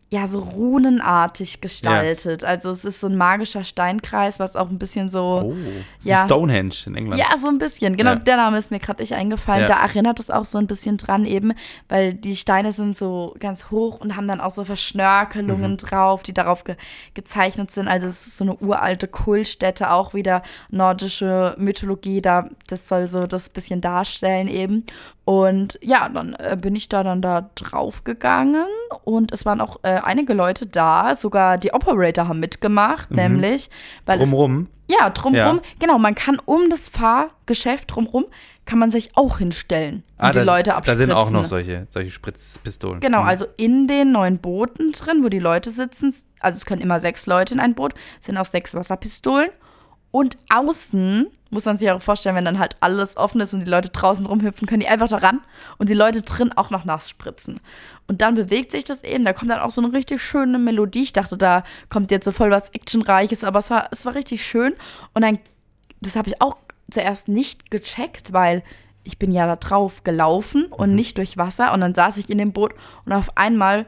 ja, 0.09 0.25
so 0.25 0.39
runenartig 0.39 1.59
gestaltet. 1.59 2.43
Also 2.45 2.69
es 2.71 2.85
ist 2.85 3.01
so 3.01 3.07
ein 3.07 3.17
magischer 3.17 3.65
Steinkreis, 3.65 4.39
was 4.39 4.55
auch 4.55 4.69
ein 4.69 4.79
bisschen 4.79 5.09
so. 5.09 5.53
Oh. 5.53 5.57
Ja. 6.01 6.23
Stonehenge 6.23 6.73
in 6.85 6.95
England. 6.95 7.19
Ja, 7.21 7.37
so 7.37 7.49
ein 7.49 7.57
bisschen. 7.57 7.97
Genau, 7.97 8.11
Ja. 8.11 8.15
der 8.15 8.37
Name 8.37 8.57
ist 8.57 8.71
mir 8.71 8.79
gerade 8.79 9.01
nicht 9.01 9.13
eingefallen. 9.13 9.63
Ja. 9.63 9.67
Da 9.67 9.81
erinnert 9.81 10.21
es 10.21 10.29
auch 10.29 10.45
so 10.45 10.57
ein 10.59 10.67
bisschen 10.67 10.95
dran 10.95 11.25
eben, 11.25 11.51
weil 11.89 12.13
die 12.13 12.37
Steine 12.37 12.71
sind 12.71 12.95
so 12.95 13.35
ganz 13.39 13.69
hoch 13.69 13.99
und 13.99 14.15
haben 14.15 14.29
dann 14.29 14.39
auch 14.39 14.51
so 14.51 14.63
Verschnörkelungen 14.63 15.71
Mhm. 15.73 15.77
drauf, 15.77 16.23
die 16.23 16.33
darauf 16.33 16.63
ge 16.63 16.77
gezeichnet 17.13 17.71
sind. 17.71 17.89
Also 17.89 18.07
es 18.07 18.27
ist 18.27 18.37
so 18.37 18.45
eine 18.45 18.55
uralte 18.55 19.09
Kultstätte, 19.09 19.91
auch 19.91 20.13
wieder 20.13 20.41
nordische 20.69 21.53
Mythologie, 21.57 22.21
da 22.21 22.47
das 22.67 22.87
soll 22.87 23.07
so 23.07 23.27
das 23.27 23.49
bisschen 23.49 23.81
darstellen 23.81 24.47
eben. 24.47 24.85
Und 25.27 25.77
ja, 25.81 26.07
dann 26.07 26.35
äh, 26.35 26.55
bin 26.57 26.73
ich 26.77 26.87
da 26.87 27.03
dann 27.03 27.21
da 27.21 27.49
drauf 27.55 28.05
gegangen 28.05 28.63
und 29.03 29.33
es 29.33 29.45
waren 29.45 29.59
auch 29.59 29.75
äh, 29.83 29.99
einige 30.01 30.33
Leute 30.33 30.65
da, 30.65 31.17
sogar 31.17 31.57
die 31.57 31.73
Operator 31.73 32.29
haben 32.29 32.39
mitgemacht, 32.39 33.11
nämlich, 33.11 33.69
weil 34.05 34.21
es 34.21 34.29
Drumrum. 34.29 34.69
ja, 34.87 35.09
drumrum. 35.09 35.35
Ja. 35.57 35.61
Genau, 35.79 35.97
man 35.99 36.15
kann 36.15 36.39
um 36.45 36.69
das 36.69 36.87
Fahrgeschäft 36.87 37.93
drumrum, 37.93 38.23
kann 38.65 38.79
man 38.79 38.89
sich 38.89 39.17
auch 39.17 39.39
hinstellen 39.39 39.95
und 40.17 40.23
Ah, 40.25 40.31
die 40.31 40.37
da, 40.37 40.43
Leute 40.45 40.69
da 40.69 40.77
abspritzen. 40.77 40.97
sind 41.07 41.11
auch 41.11 41.29
noch 41.31 41.43
solche, 41.43 41.87
solche 41.89 42.11
Spritzpistolen. 42.11 43.01
Genau, 43.01 43.23
Mhm. 43.23 43.27
also 43.27 43.47
in 43.57 43.85
den 43.89 44.13
neuen 44.13 44.37
Booten 44.37 44.93
drin, 44.93 45.25
wo 45.25 45.27
die 45.27 45.39
Leute 45.39 45.71
sitzen, 45.71 46.15
also 46.39 46.55
es 46.55 46.65
können 46.65 46.81
immer 46.81 47.01
sechs 47.01 47.25
Leute 47.25 47.53
in 47.53 47.59
ein 47.59 47.75
Boot, 47.75 47.93
sind 48.21 48.37
auch 48.37 48.45
sechs 48.45 48.73
Wasserpistolen. 48.73 49.49
Und 50.17 50.35
außen 50.51 51.27
muss 51.51 51.65
man 51.65 51.77
sich 51.77 51.91
auch 51.91 52.01
vorstellen, 52.01 52.35
wenn 52.35 52.45
dann 52.45 52.57
halt 52.57 52.75
alles 52.79 53.17
offen 53.17 53.39
ist 53.39 53.53
und 53.53 53.59
die 53.59 53.69
Leute 53.69 53.89
draußen 53.89 54.25
rumhüpfen, 54.25 54.67
können 54.67 54.79
die 54.79 54.87
einfach 54.87 55.07
da 55.07 55.17
ran 55.17 55.41
und 55.77 55.89
die 55.89 55.93
Leute 55.93 56.23
drin 56.23 56.51
auch 56.53 56.71
noch 56.71 56.85
nass 56.85 57.07
spritzen. 57.07 57.59
Und 58.07 58.19
dann 58.21 58.33
bewegt 58.33 58.71
sich 58.71 58.83
das 58.83 59.03
eben, 59.03 59.23
da 59.23 59.33
kommt 59.33 59.51
dann 59.51 59.59
auch 59.59 59.69
so 59.69 59.79
eine 59.79 59.93
richtig 59.93 60.23
schöne 60.23 60.57
Melodie. 60.57 61.03
Ich 61.03 61.13
dachte, 61.13 61.37
da 61.37 61.63
kommt 61.93 62.09
jetzt 62.09 62.25
so 62.25 62.31
voll 62.31 62.49
was 62.49 62.69
Actionreiches, 62.69 63.43
aber 63.43 63.59
es 63.59 63.69
war, 63.69 63.89
es 63.91 64.07
war 64.07 64.15
richtig 64.15 64.43
schön. 64.43 64.73
Und 65.13 65.21
dann, 65.21 65.37
das 66.01 66.15
habe 66.15 66.29
ich 66.29 66.41
auch 66.41 66.57
zuerst 66.89 67.27
nicht 67.27 67.69
gecheckt, 67.69 68.33
weil 68.33 68.63
ich 69.03 69.19
bin 69.19 69.31
ja 69.31 69.45
da 69.45 69.55
drauf 69.55 70.03
gelaufen 70.03 70.65
und 70.65 70.95
nicht 70.95 71.19
durch 71.19 71.37
Wasser. 71.37 71.73
Und 71.73 71.81
dann 71.81 71.93
saß 71.93 72.17
ich 72.17 72.31
in 72.31 72.39
dem 72.39 72.53
Boot 72.53 72.73
und 73.05 73.13
auf 73.13 73.37
einmal 73.37 73.85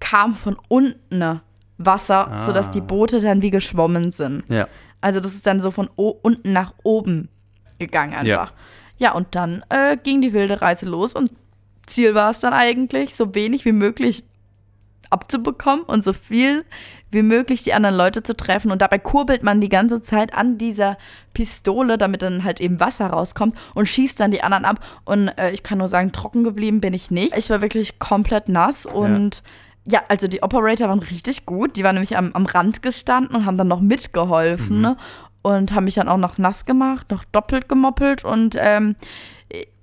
kam 0.00 0.34
von 0.34 0.56
unten 0.66 1.40
Wasser, 1.78 2.26
Ah. 2.32 2.44
sodass 2.44 2.72
die 2.72 2.80
Boote 2.80 3.20
dann 3.20 3.40
wie 3.40 3.50
geschwommen 3.50 4.10
sind. 4.10 4.42
Ja. 4.48 4.66
Also 5.00 5.20
das 5.20 5.34
ist 5.34 5.46
dann 5.46 5.60
so 5.60 5.70
von 5.70 5.88
unten 5.96 6.52
nach 6.52 6.74
oben 6.82 7.28
gegangen 7.78 8.14
einfach. 8.14 8.52
Ja, 8.98 9.12
und 9.12 9.28
dann 9.34 9.62
äh, 9.68 9.96
ging 9.96 10.20
die 10.20 10.32
wilde 10.32 10.60
Reise 10.60 10.86
los 10.86 11.14
und 11.14 11.30
Ziel 11.86 12.14
war 12.14 12.30
es 12.30 12.40
dann 12.40 12.52
eigentlich, 12.52 13.14
so 13.14 13.34
wenig 13.34 13.64
wie 13.64 13.72
möglich 13.72 14.24
abzubekommen 15.10 15.84
und 15.84 16.04
so 16.04 16.12
viel 16.12 16.64
wie 17.10 17.22
möglich 17.22 17.62
die 17.62 17.72
anderen 17.72 17.96
Leute 17.96 18.22
zu 18.22 18.36
treffen. 18.36 18.70
Und 18.70 18.82
dabei 18.82 18.98
kurbelt 18.98 19.42
man 19.42 19.60
die 19.62 19.70
ganze 19.70 20.02
Zeit 20.02 20.34
an 20.34 20.58
dieser 20.58 20.98
Pistole, 21.32 21.96
damit 21.96 22.20
dann 22.20 22.44
halt 22.44 22.60
eben 22.60 22.80
Wasser 22.80 23.06
rauskommt 23.06 23.56
und 23.74 23.88
schießt 23.88 24.20
dann 24.20 24.30
die 24.30 24.42
anderen 24.42 24.66
ab. 24.66 24.84
Und 25.06 25.28
äh, 25.38 25.50
ich 25.52 25.62
kann 25.62 25.78
nur 25.78 25.88
sagen, 25.88 26.12
trocken 26.12 26.44
geblieben 26.44 26.80
bin 26.80 26.92
ich 26.92 27.10
nicht. 27.10 27.36
Ich 27.36 27.48
war 27.48 27.62
wirklich 27.62 27.98
komplett 27.98 28.48
nass 28.48 28.84
und 28.84 29.36
ja, 29.36 29.52
also 30.08 30.28
die 30.28 30.42
Operator 30.42 30.88
waren 30.88 30.98
richtig 31.00 31.46
gut. 31.46 31.76
Die 31.76 31.84
waren 31.84 31.94
nämlich 31.94 32.16
am, 32.16 32.32
am 32.34 32.46
Rand 32.46 32.82
gestanden 32.82 33.34
und 33.36 33.46
haben 33.46 33.56
dann 33.58 33.68
noch 33.68 33.80
mitgeholfen 33.80 34.76
Mhm. 34.76 34.82
ne? 34.82 34.96
und 35.42 35.72
haben 35.74 35.84
mich 35.84 35.94
dann 35.94 36.08
auch 36.08 36.16
noch 36.18 36.36
nass 36.38 36.66
gemacht, 36.66 37.10
noch 37.10 37.24
doppelt 37.24 37.68
gemoppelt 37.68 38.24
und 38.24 38.54
ähm, 38.58 38.96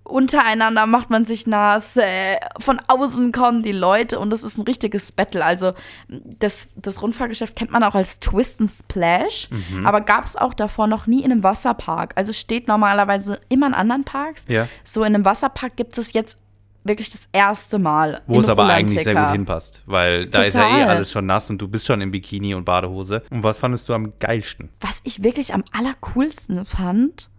untereinander 0.04 0.86
macht 0.86 1.10
man 1.10 1.26
sich 1.26 1.48
nass, 1.48 1.98
äh, 1.98 2.38
von 2.60 2.80
außen 2.88 3.32
kommen 3.32 3.64
die 3.64 3.72
Leute 3.72 4.20
und 4.20 4.30
das 4.30 4.44
ist 4.44 4.58
ein 4.58 4.62
richtiges 4.62 5.12
Battle. 5.12 5.44
Also 5.44 5.74
das, 6.08 6.68
das 6.76 7.02
Rundfahrgeschäft 7.02 7.56
kennt 7.56 7.72
man 7.72 7.82
auch 7.84 7.96
als 7.96 8.20
Twist 8.20 8.62
and 8.62 8.70
Splash, 8.70 9.50
Mhm. 9.50 9.86
aber 9.88 10.02
gab 10.02 10.26
es 10.26 10.36
auch 10.36 10.54
davor 10.54 10.86
noch 10.86 11.08
nie 11.08 11.24
in 11.24 11.32
einem 11.32 11.44
Wasserpark. 11.44 12.14
Also 12.16 12.34
steht 12.34 12.68
normalerweise 12.68 13.40
immer 13.50 13.66
in 13.66 13.74
anderen 13.74 14.04
Parks. 14.04 14.46
Ja. 14.48 14.68
So 14.84 15.02
in 15.04 15.16
einem 15.16 15.26
Wasserpark 15.26 15.76
gibt 15.76 15.98
es 15.98 16.14
jetzt 16.14 16.38
wirklich 16.86 17.10
das 17.10 17.28
erste 17.34 17.80
Mal. 17.80 18.22
Wo 18.28 18.40
es 18.40 18.48
aber 18.48 18.66
eigentlich 18.68 19.04
sehr 19.04 19.16
gut 19.16 19.32
hinpasst, 19.32 19.82
weil 19.86 20.28
da 20.28 20.44
ist 20.44 20.54
ja 20.54 20.68
eh 20.78 20.84
alles 20.84 21.12
schon 21.12 21.26
nass 21.26 21.50
und 21.50 21.58
du 21.58 21.68
bist 21.68 21.86
schon 21.86 22.00
im 22.00 22.12
Bikini 22.12 22.54
und 22.54 22.64
Badehose. 22.64 23.24
Und 23.32 23.44
was 23.44 23.58
fandest 23.58 23.90
du 23.90 23.94
am 23.94 24.14
geilsten? 24.20 24.70
Was 24.80 25.02
ich 25.04 25.24
wirklich 25.24 25.54
am 25.54 25.64
allercoolsten 25.74 26.66
fand, 26.66 27.30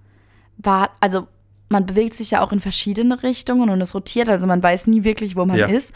war, 0.59 0.91
also 1.01 1.29
man 1.69 1.87
bewegt 1.87 2.15
sich 2.17 2.31
ja 2.31 2.43
auch 2.43 2.53
in 2.53 2.61
verschiedene 2.61 3.23
Richtungen 3.23 3.71
und 3.71 3.81
es 3.81 3.95
rotiert, 3.95 4.29
also 4.29 4.47
man 4.47 4.63
weiß 4.63 4.87
nie 4.87 5.05
wirklich, 5.05 5.37
wo 5.37 5.45
man 5.45 5.59
Ja. 5.59 5.67
ist. 5.67 5.93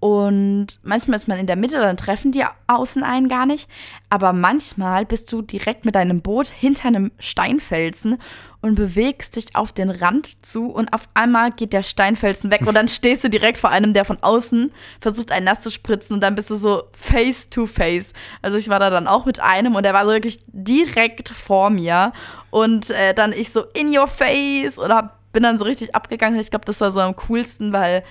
Und 0.00 0.80
manchmal 0.82 1.16
ist 1.16 1.28
man 1.28 1.38
in 1.38 1.46
der 1.46 1.56
Mitte, 1.56 1.78
dann 1.78 1.98
treffen 1.98 2.32
die 2.32 2.44
außen 2.66 3.02
einen 3.02 3.28
gar 3.28 3.44
nicht. 3.44 3.68
Aber 4.08 4.32
manchmal 4.32 5.04
bist 5.04 5.30
du 5.30 5.42
direkt 5.42 5.84
mit 5.84 5.94
deinem 5.94 6.22
Boot 6.22 6.48
hinter 6.48 6.88
einem 6.88 7.12
Steinfelsen 7.18 8.16
und 8.62 8.74
bewegst 8.74 9.36
dich 9.36 9.54
auf 9.54 9.72
den 9.72 9.90
Rand 9.90 10.44
zu 10.44 10.70
und 10.70 10.92
auf 10.92 11.02
einmal 11.14 11.50
geht 11.50 11.72
der 11.72 11.82
Steinfelsen 11.82 12.50
weg 12.50 12.66
und 12.66 12.74
dann 12.74 12.88
stehst 12.88 13.24
du 13.24 13.30
direkt 13.30 13.56
vor 13.56 13.70
einem, 13.70 13.94
der 13.94 14.04
von 14.04 14.18
außen 14.20 14.70
versucht, 15.00 15.32
einen 15.32 15.46
nass 15.46 15.60
zu 15.60 15.70
spritzen 15.70 16.14
und 16.14 16.20
dann 16.20 16.34
bist 16.34 16.50
du 16.50 16.56
so 16.56 16.82
face 16.92 17.48
to 17.48 17.64
face. 17.64 18.12
Also 18.42 18.58
ich 18.58 18.68
war 18.68 18.78
da 18.78 18.90
dann 18.90 19.06
auch 19.06 19.24
mit 19.24 19.40
einem 19.40 19.76
und 19.76 19.82
der 19.82 19.94
war 19.94 20.06
wirklich 20.06 20.40
direkt 20.48 21.30
vor 21.30 21.70
mir 21.70 22.12
und 22.50 22.90
äh, 22.90 23.14
dann 23.14 23.32
ich 23.32 23.50
so 23.50 23.64
in 23.74 23.96
your 23.96 24.08
face 24.08 24.76
hab, 24.76 25.32
bin 25.32 25.42
dann 25.42 25.58
so 25.58 25.64
richtig 25.64 25.94
abgegangen. 25.94 26.38
Ich 26.38 26.50
glaube, 26.50 26.66
das 26.66 26.80
war 26.80 26.90
so 26.90 27.00
am 27.00 27.16
coolsten, 27.16 27.72
weil 27.72 28.02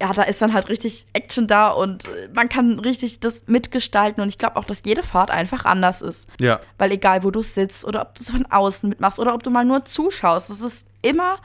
ja, 0.00 0.12
da 0.12 0.22
ist 0.24 0.42
dann 0.42 0.52
halt 0.52 0.68
richtig 0.68 1.06
Action 1.12 1.46
da 1.46 1.70
und 1.70 2.06
äh, 2.06 2.28
man 2.32 2.48
kann 2.48 2.78
richtig 2.80 3.20
das 3.20 3.44
mitgestalten 3.46 4.22
und 4.22 4.28
ich 4.28 4.38
glaube 4.38 4.56
auch, 4.56 4.64
dass 4.64 4.82
jede 4.84 5.02
Fahrt 5.02 5.30
einfach 5.30 5.64
anders 5.64 6.02
ist. 6.02 6.28
Ja. 6.40 6.60
Weil 6.78 6.92
egal, 6.92 7.22
wo 7.22 7.30
du 7.30 7.42
sitzt 7.42 7.84
oder 7.84 8.02
ob 8.02 8.14
du 8.14 8.22
es 8.22 8.30
von 8.30 8.46
außen 8.46 8.88
mitmachst 8.88 9.18
oder 9.18 9.34
ob 9.34 9.42
du 9.42 9.50
mal 9.50 9.64
nur 9.64 9.84
zuschaust, 9.84 10.50
es 10.50 10.60
ist 10.62 10.86
immer 11.02 11.38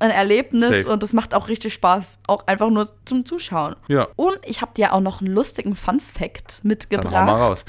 ein 0.00 0.10
Erlebnis 0.10 0.70
Safe. 0.70 0.88
und 0.88 1.02
es 1.02 1.12
macht 1.12 1.34
auch 1.34 1.48
richtig 1.48 1.74
Spaß, 1.74 2.18
auch 2.26 2.46
einfach 2.46 2.70
nur 2.70 2.88
zum 3.04 3.24
Zuschauen. 3.24 3.76
Ja. 3.88 4.08
Und 4.16 4.38
ich 4.44 4.62
habe 4.62 4.72
dir 4.74 4.92
auch 4.92 5.00
noch 5.00 5.20
einen 5.20 5.32
lustigen 5.32 5.76
Fun-Fact 5.76 6.60
Dann 6.62 6.68
mitgebracht. 6.68 7.14
hau 7.14 7.24
mal 7.24 7.36
raus. 7.36 7.64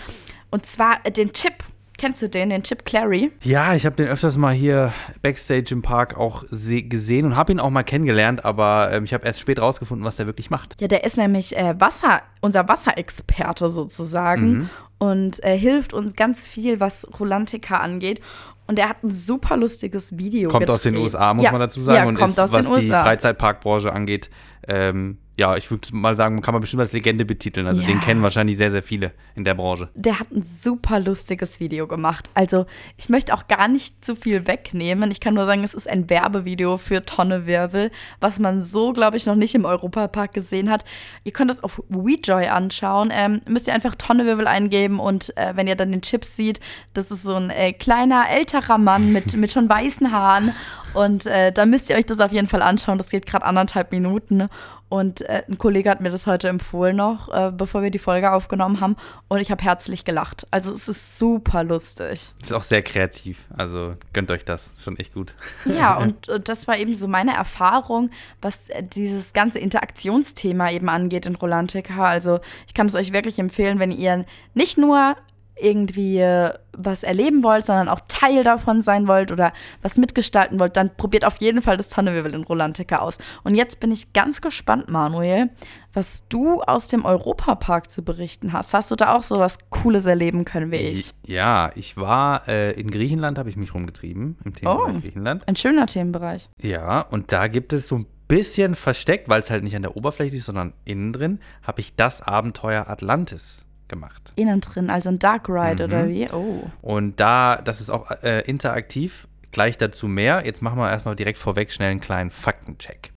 Und 0.50 0.66
zwar 0.66 1.06
äh, 1.06 1.12
den 1.12 1.34
Chip. 1.34 1.64
Kennst 2.02 2.22
du 2.24 2.28
den, 2.30 2.50
den 2.50 2.64
Chip 2.64 2.84
Clary? 2.84 3.32
Ja, 3.44 3.76
ich 3.76 3.86
habe 3.86 3.96
den 3.96 4.08
öfters 4.08 4.36
mal 4.36 4.52
hier 4.54 4.92
backstage 5.22 5.68
im 5.70 5.84
Park 5.84 6.18
auch 6.18 6.44
se- 6.50 6.82
gesehen 6.82 7.26
und 7.28 7.36
habe 7.36 7.52
ihn 7.52 7.60
auch 7.60 7.70
mal 7.70 7.84
kennengelernt, 7.84 8.44
aber 8.44 8.90
ähm, 8.92 9.04
ich 9.04 9.14
habe 9.14 9.24
erst 9.26 9.40
spät 9.40 9.60
rausgefunden, 9.60 10.04
was 10.04 10.16
der 10.16 10.26
wirklich 10.26 10.50
macht. 10.50 10.82
Ja, 10.82 10.88
der 10.88 11.04
ist 11.04 11.16
nämlich 11.18 11.56
äh, 11.56 11.80
Wasser, 11.80 12.24
unser 12.42 12.68
Wasserexperte 12.68 13.70
sozusagen 13.70 14.52
Mhm. 14.52 14.70
und 14.98 15.44
äh, 15.46 15.56
hilft 15.56 15.94
uns 15.94 16.16
ganz 16.16 16.48
viel, 16.48 16.80
was 16.80 17.08
Rolantica 17.20 17.78
angeht. 17.78 18.20
Und 18.68 18.80
er 18.80 18.90
hat 18.90 19.04
ein 19.04 19.12
super 19.12 19.58
lustiges 19.58 20.18
Video 20.18 20.50
Kommt 20.50 20.70
aus 20.70 20.82
den 20.84 20.94
gedreht. 20.94 21.04
USA, 21.14 21.34
muss 21.36 21.44
ja, 21.44 21.52
man 21.52 21.60
dazu 21.62 21.82
sagen, 21.82 21.98
Ja, 21.98 22.06
und 22.08 22.16
kommt 22.16 22.30
ist, 22.32 22.38
was 22.38 22.80
die. 22.80 22.88
Freizeitparkbranche 22.88 23.92
angeht, 23.94 24.30
ähm, 24.68 25.18
ja, 25.42 25.58
ich 25.58 25.72
würde 25.72 25.88
mal 25.92 26.14
sagen, 26.16 26.42
kann 26.42 26.54
man 26.54 26.62
bestimmt 26.62 26.82
als 26.82 26.94
Legende 26.94 27.26
betiteln. 27.26 27.66
Also 27.66 27.82
Ja. 27.82 27.88
den 27.88 28.00
kennen 28.00 28.22
wahrscheinlich 28.22 28.58
sehr, 28.58 28.70
sehr 28.70 28.84
viele 28.84 29.12
in 29.36 29.44
der 29.44 29.56
Branche. 29.56 29.90
der 29.96 30.20
hat 30.20 30.30
ein 30.32 30.44
super 30.44 31.00
lustiges 31.00 31.60
Video 31.60 31.88
gemacht. 31.88 32.30
Also, 32.36 32.68
ich 32.98 33.10
möchte 33.10 33.34
auch 33.34 33.48
gar 33.48 33.68
nicht 33.68 34.06
zu 34.06 34.16
viel 34.16 34.46
wegnehmen. 34.46 35.10
Ich 35.10 35.20
kann 35.20 35.34
nur 35.34 35.48
sagen, 35.48 35.64
es 35.64 35.74
ist 35.74 35.90
ein 35.90 36.10
Werbevideo 36.12 36.78
für 36.78 37.04
Tonne 37.06 37.48
Wirbel, 37.48 37.90
was 38.20 38.38
man 38.38 38.62
so, 38.62 38.94
glaube 38.94 39.18
ich, 39.18 39.26
noch 39.26 39.36
nicht 39.36 39.56
im 39.56 39.66
Europapark 39.66 40.32
gesehen 40.34 40.70
hat. 40.70 40.86
Ihr 41.24 41.32
könnt 41.34 41.50
das 41.50 41.64
auf 41.64 41.82
WeJoy 41.90 42.48
anschauen. 42.48 43.10
Ähm, 43.12 43.42
müsst 43.48 43.68
ihr 43.68 43.74
einfach 43.74 43.96
Tonne 43.96 44.26
Wirbel 44.28 44.46
eingeben 44.46 45.00
und 45.00 45.36
äh, 45.38 45.54
wenn 45.56 45.68
ihr 45.68 45.76
dann 45.76 45.92
den 45.92 46.02
Chips 46.04 46.36
seht, 46.36 46.60
das 46.94 47.10
ist 47.10 47.24
so 47.24 47.34
ein 47.34 47.50
äh, 47.50 47.74
kleiner, 47.74 48.30
älterer 48.30 48.78
Mann 48.78 49.12
mit, 49.12 49.34
mit 49.38 49.52
schon 49.52 49.68
weißen 49.68 50.12
Haaren. 50.12 50.54
Und 50.94 51.26
äh, 51.26 51.52
da 51.52 51.66
müsst 51.66 51.90
ihr 51.90 51.96
euch 51.96 52.06
das 52.06 52.20
auf 52.20 52.32
jeden 52.34 52.48
Fall 52.48 52.62
anschauen. 52.62 52.98
Das 52.98 53.10
geht 53.10 53.26
gerade 53.26 53.46
anderthalb 53.46 53.92
Minuten. 53.92 54.50
Und 54.92 55.22
äh, 55.22 55.44
ein 55.48 55.58
Kollege 55.58 55.90
hat 55.90 56.02
mir 56.02 56.10
das 56.10 56.28
heute 56.28 56.50
empfohlen 56.50 56.98
noch, 56.98 57.30
äh, 57.30 57.50
bevor 57.56 57.82
wir 57.82 57.92
die 57.92 57.98
Folge 57.98 58.34
aufgenommen 58.34 58.82
haben. 58.82 58.98
Und 59.30 59.40
ich 59.40 59.50
habe 59.50 59.64
herzlich 59.64 60.04
gelacht. 60.04 60.46
Also 60.52 60.74
es 60.74 60.90
ist 60.90 61.18
super 61.18 61.64
lustig. 61.64 62.34
Ist 62.42 62.52
auch 62.52 62.62
sehr 62.62 62.82
kreativ. 62.82 63.40
Also 63.56 63.96
gönnt 64.12 64.30
euch 64.32 64.44
das. 64.44 64.68
Ist 64.68 64.84
schon 64.84 64.98
echt 64.98 65.14
gut. 65.14 65.34
Ja, 65.64 65.98
und 66.02 66.28
äh, 66.28 66.42
das 66.42 66.68
war 66.68 66.78
eben 66.78 66.94
so 66.96 67.08
meine 67.08 67.34
Erfahrung, 67.34 68.10
was 68.42 68.68
äh, 68.68 68.84
dieses 68.84 69.32
ganze 69.32 69.60
Interaktionsthema 69.60 70.72
eben 70.72 70.90
angeht 70.90 71.26
in 71.26 71.36
Rolantica. 71.36 72.04
Also 72.04 72.42
ich 72.68 72.74
kann 72.74 72.88
es 72.88 72.96
euch 72.96 73.14
wirklich 73.14 73.40
empfehlen, 73.40 73.80
wenn 73.80 73.92
ihr 73.92 74.26
nicht 74.56 74.78
nur 74.78 75.16
irgendwie 75.62 76.18
äh, 76.20 76.54
was 76.74 77.04
erleben 77.04 77.44
wollt, 77.44 77.66
sondern 77.66 77.90
auch 77.90 78.00
Teil 78.08 78.44
davon 78.44 78.82
sein 78.82 79.08
wollt 79.08 79.32
oder 79.32 79.54
was 79.82 79.98
mitgestalten 79.98 80.60
wollt, 80.60 80.76
dann 80.78 80.96
probiert 80.96 81.26
auf 81.26 81.38
jeden 81.38 81.62
Fall 81.62 81.78
das 81.78 81.90
Tonnenwirbel 81.90 82.34
in 82.34 82.44
Rolantica 82.44 83.00
aus. 83.00 83.18
Und 83.44 83.56
jetzt 83.56 83.80
bin 83.80 83.92
ich 83.92 84.14
ganz 84.14 84.42
gespannt, 84.42 84.90
Manuel, 84.90 85.50
was 85.94 86.24
du 86.30 86.62
aus 86.62 86.88
dem 86.88 87.04
Europapark 87.06 87.92
zu 87.92 88.04
berichten 88.04 88.54
hast. 88.54 88.74
Hast 88.74 88.92
du 88.92 88.96
da 88.96 89.14
auch 89.16 89.24
so 89.24 89.36
was 89.36 89.58
Cooles 89.70 90.06
erleben 90.06 90.46
können 90.46 90.72
wie 90.72 90.78
ich? 90.78 91.14
Ja, 91.26 91.72
ich 91.76 91.98
war 91.98 92.48
äh, 92.48 92.72
in 92.80 92.90
Griechenland, 92.92 93.38
habe 93.38 93.50
ich 93.50 93.58
mich 93.58 93.74
rumgetrieben, 93.74 94.38
im 94.46 94.54
Themenbereich 94.54 94.96
Oh. 94.96 95.00
Griechenland. 95.02 95.48
Ein 95.48 95.56
schöner 95.58 95.88
Themenbereich. 95.88 96.50
Ja, 96.62 97.02
und 97.02 97.32
da 97.34 97.48
gibt 97.48 97.74
es 97.74 97.88
so 97.90 97.96
ein 97.96 98.06
bisschen 98.30 98.76
versteckt, 98.76 99.28
weil 99.28 99.42
es 99.42 99.50
halt 99.52 99.64
nicht 99.66 99.76
an 99.76 99.82
der 99.82 99.98
Oberfläche 99.98 100.38
ist, 100.38 100.46
sondern 100.46 100.72
innen 100.86 101.12
drin, 101.12 101.40
habe 101.64 101.82
ich 101.82 101.96
das 101.98 102.22
Abenteuer 102.22 102.88
Atlantis 102.88 103.66
gemacht. 103.92 104.34
Innen 104.36 104.60
drin, 104.62 104.90
also 104.90 105.10
ein 105.10 105.20
Dark 105.20 105.48
Ride 105.48 105.88
Mhm. 105.88 105.94
oder 105.94 106.08
wie? 106.10 106.28
Oh. 106.32 106.64
Und 106.82 107.20
da, 107.20 107.58
das 107.58 107.80
ist 107.80 107.92
auch 107.92 108.10
äh, 108.24 108.40
interaktiv, 108.42 109.28
gleich 109.52 109.78
dazu 109.78 110.08
mehr. 110.08 110.44
Jetzt 110.46 110.64
machen 110.64 110.80
wir 110.80 110.90
erstmal 110.90 111.16
direkt 111.16 111.38
vorweg 111.38 111.72
schnell 111.72 111.92
einen 111.92 112.02
kleinen 112.02 112.32
Faktencheck. 112.32 113.12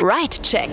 Right 0.00 0.42
Check. 0.42 0.70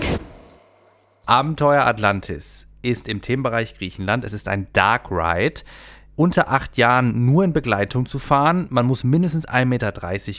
Abenteuer 1.26 1.84
Atlantis 1.86 2.66
ist 2.82 3.08
im 3.08 3.20
Themenbereich 3.20 3.76
Griechenland. 3.76 4.24
Es 4.24 4.32
ist 4.32 4.48
ein 4.48 4.68
Dark 4.72 5.10
Ride. 5.10 5.60
Unter 6.16 6.50
acht 6.50 6.76
Jahren 6.76 7.24
nur 7.24 7.44
in 7.44 7.52
Begleitung 7.52 8.04
zu 8.06 8.18
fahren. 8.18 8.66
Man 8.70 8.84
muss 8.84 9.04
mindestens 9.04 9.48
1,30 9.48 9.64
Meter 9.66 9.92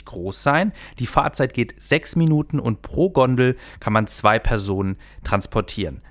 groß 0.06 0.44
sein. 0.44 0.74
Die 1.00 1.08
Fahrzeit 1.08 1.54
geht 1.54 1.82
sechs 1.82 2.16
Minuten 2.16 2.60
und 2.60 2.82
pro 2.82 3.10
Gondel 3.10 3.58
kann 3.80 3.94
man 3.94 4.06
zwei 4.08 4.38
Personen 4.38 4.98
transportieren. 5.24 6.02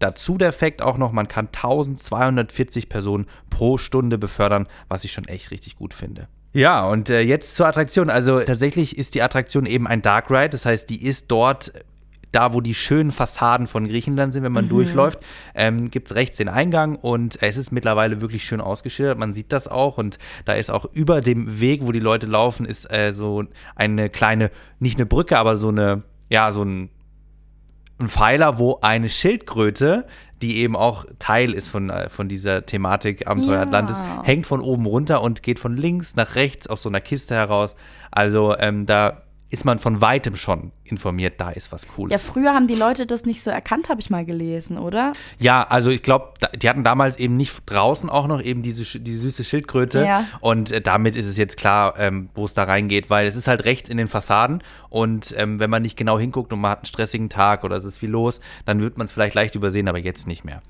Dazu 0.00 0.36
der 0.36 0.52
Fakt 0.52 0.82
auch 0.82 0.98
noch, 0.98 1.12
man 1.12 1.28
kann 1.28 1.46
1240 1.46 2.88
Personen 2.88 3.26
pro 3.48 3.78
Stunde 3.78 4.18
befördern, 4.18 4.66
was 4.88 5.04
ich 5.04 5.12
schon 5.12 5.26
echt 5.26 5.52
richtig 5.52 5.76
gut 5.76 5.94
finde. 5.94 6.26
Ja, 6.52 6.84
und 6.84 7.08
äh, 7.08 7.20
jetzt 7.20 7.54
zur 7.54 7.66
Attraktion. 7.66 8.10
Also 8.10 8.40
tatsächlich 8.40 8.98
ist 8.98 9.14
die 9.14 9.22
Attraktion 9.22 9.66
eben 9.66 9.86
ein 9.86 10.02
Dark 10.02 10.30
Ride. 10.30 10.50
Das 10.50 10.66
heißt, 10.66 10.90
die 10.90 11.04
ist 11.06 11.30
dort 11.30 11.72
da, 12.32 12.52
wo 12.52 12.60
die 12.60 12.74
schönen 12.74 13.10
Fassaden 13.10 13.66
von 13.66 13.88
Griechenland 13.88 14.32
sind, 14.32 14.42
wenn 14.42 14.52
man 14.52 14.68
durchläuft, 14.68 15.18
ähm, 15.54 15.90
gibt 15.90 16.10
es 16.10 16.14
rechts 16.14 16.36
den 16.36 16.48
Eingang 16.48 16.96
und 16.96 17.42
es 17.42 17.56
ist 17.56 17.72
mittlerweile 17.72 18.20
wirklich 18.20 18.44
schön 18.44 18.60
ausgeschildert. 18.60 19.18
Man 19.18 19.32
sieht 19.32 19.52
das 19.52 19.66
auch 19.68 19.98
und 19.98 20.18
da 20.44 20.54
ist 20.54 20.70
auch 20.70 20.86
über 20.92 21.20
dem 21.20 21.60
Weg, 21.60 21.84
wo 21.84 21.92
die 21.92 22.00
Leute 22.00 22.26
laufen, 22.26 22.66
ist 22.66 22.90
äh, 22.92 23.12
so 23.12 23.44
eine 23.74 24.10
kleine, 24.10 24.50
nicht 24.78 24.96
eine 24.96 25.06
Brücke, 25.06 25.38
aber 25.38 25.56
so 25.56 25.68
eine, 25.68 26.02
ja, 26.28 26.52
so 26.52 26.62
ein, 26.62 26.90
ein 28.00 28.08
Pfeiler, 28.08 28.58
wo 28.58 28.78
eine 28.82 29.08
Schildkröte, 29.08 30.06
die 30.42 30.58
eben 30.58 30.74
auch 30.76 31.04
Teil 31.18 31.52
ist 31.52 31.68
von, 31.68 31.90
äh, 31.90 32.08
von 32.08 32.28
dieser 32.28 32.64
Thematik 32.64 33.26
Abenteuer 33.26 33.56
Ja. 33.56 33.62
Atlantis, 33.62 33.96
hängt 34.22 34.46
von 34.46 34.60
oben 34.60 34.86
runter 34.86 35.22
und 35.22 35.42
geht 35.42 35.58
von 35.58 35.76
links 35.76 36.16
nach 36.16 36.34
rechts 36.34 36.66
aus 36.66 36.82
so 36.82 36.88
einer 36.88 37.00
Kiste 37.00 37.34
heraus. 37.34 37.74
Also 38.10 38.56
ähm, 38.58 38.86
da 38.86 39.22
ist 39.50 39.64
man 39.64 39.78
von 39.78 40.00
weitem 40.00 40.36
schon 40.36 40.72
informiert, 40.90 41.40
da 41.40 41.50
ist 41.50 41.72
was 41.72 41.86
Cooles. 41.88 42.10
Ja, 42.10 42.18
früher 42.18 42.52
haben 42.52 42.66
die 42.66 42.74
Leute 42.74 43.06
das 43.06 43.24
nicht 43.24 43.42
so 43.42 43.50
erkannt, 43.50 43.88
habe 43.88 44.00
ich 44.00 44.10
mal 44.10 44.24
gelesen, 44.24 44.78
oder? 44.78 45.12
Ja, 45.38 45.62
also 45.62 45.90
ich 45.90 46.02
glaube, 46.02 46.34
die 46.56 46.68
hatten 46.68 46.84
damals 46.84 47.18
eben 47.18 47.36
nicht 47.36 47.62
draußen 47.66 48.10
auch 48.10 48.26
noch 48.26 48.42
eben 48.42 48.62
diese, 48.62 48.98
die 48.98 49.14
süße 49.14 49.44
Schildkröte. 49.44 50.04
Ja. 50.04 50.26
Und 50.40 50.72
äh, 50.72 50.80
damit 50.80 51.16
ist 51.16 51.26
es 51.26 51.36
jetzt 51.36 51.56
klar, 51.56 51.94
ähm, 51.98 52.30
wo 52.34 52.44
es 52.44 52.54
da 52.54 52.64
reingeht, 52.64 53.10
weil 53.10 53.26
es 53.26 53.36
ist 53.36 53.48
halt 53.48 53.64
rechts 53.64 53.88
in 53.88 53.96
den 53.96 54.08
Fassaden. 54.08 54.62
Und 54.88 55.34
ähm, 55.36 55.60
wenn 55.60 55.70
man 55.70 55.82
nicht 55.82 55.96
genau 55.96 56.18
hinguckt 56.18 56.52
und 56.52 56.60
man 56.60 56.72
hat 56.72 56.78
einen 56.80 56.86
stressigen 56.86 57.28
Tag 57.28 57.64
oder 57.64 57.76
es 57.76 57.84
ist 57.84 57.96
viel 57.96 58.10
los, 58.10 58.40
dann 58.64 58.80
wird 58.80 58.98
man 58.98 59.06
es 59.06 59.12
vielleicht 59.12 59.34
leicht 59.34 59.54
übersehen, 59.54 59.88
aber 59.88 59.98
jetzt 59.98 60.26
nicht 60.26 60.44
mehr. 60.44 60.62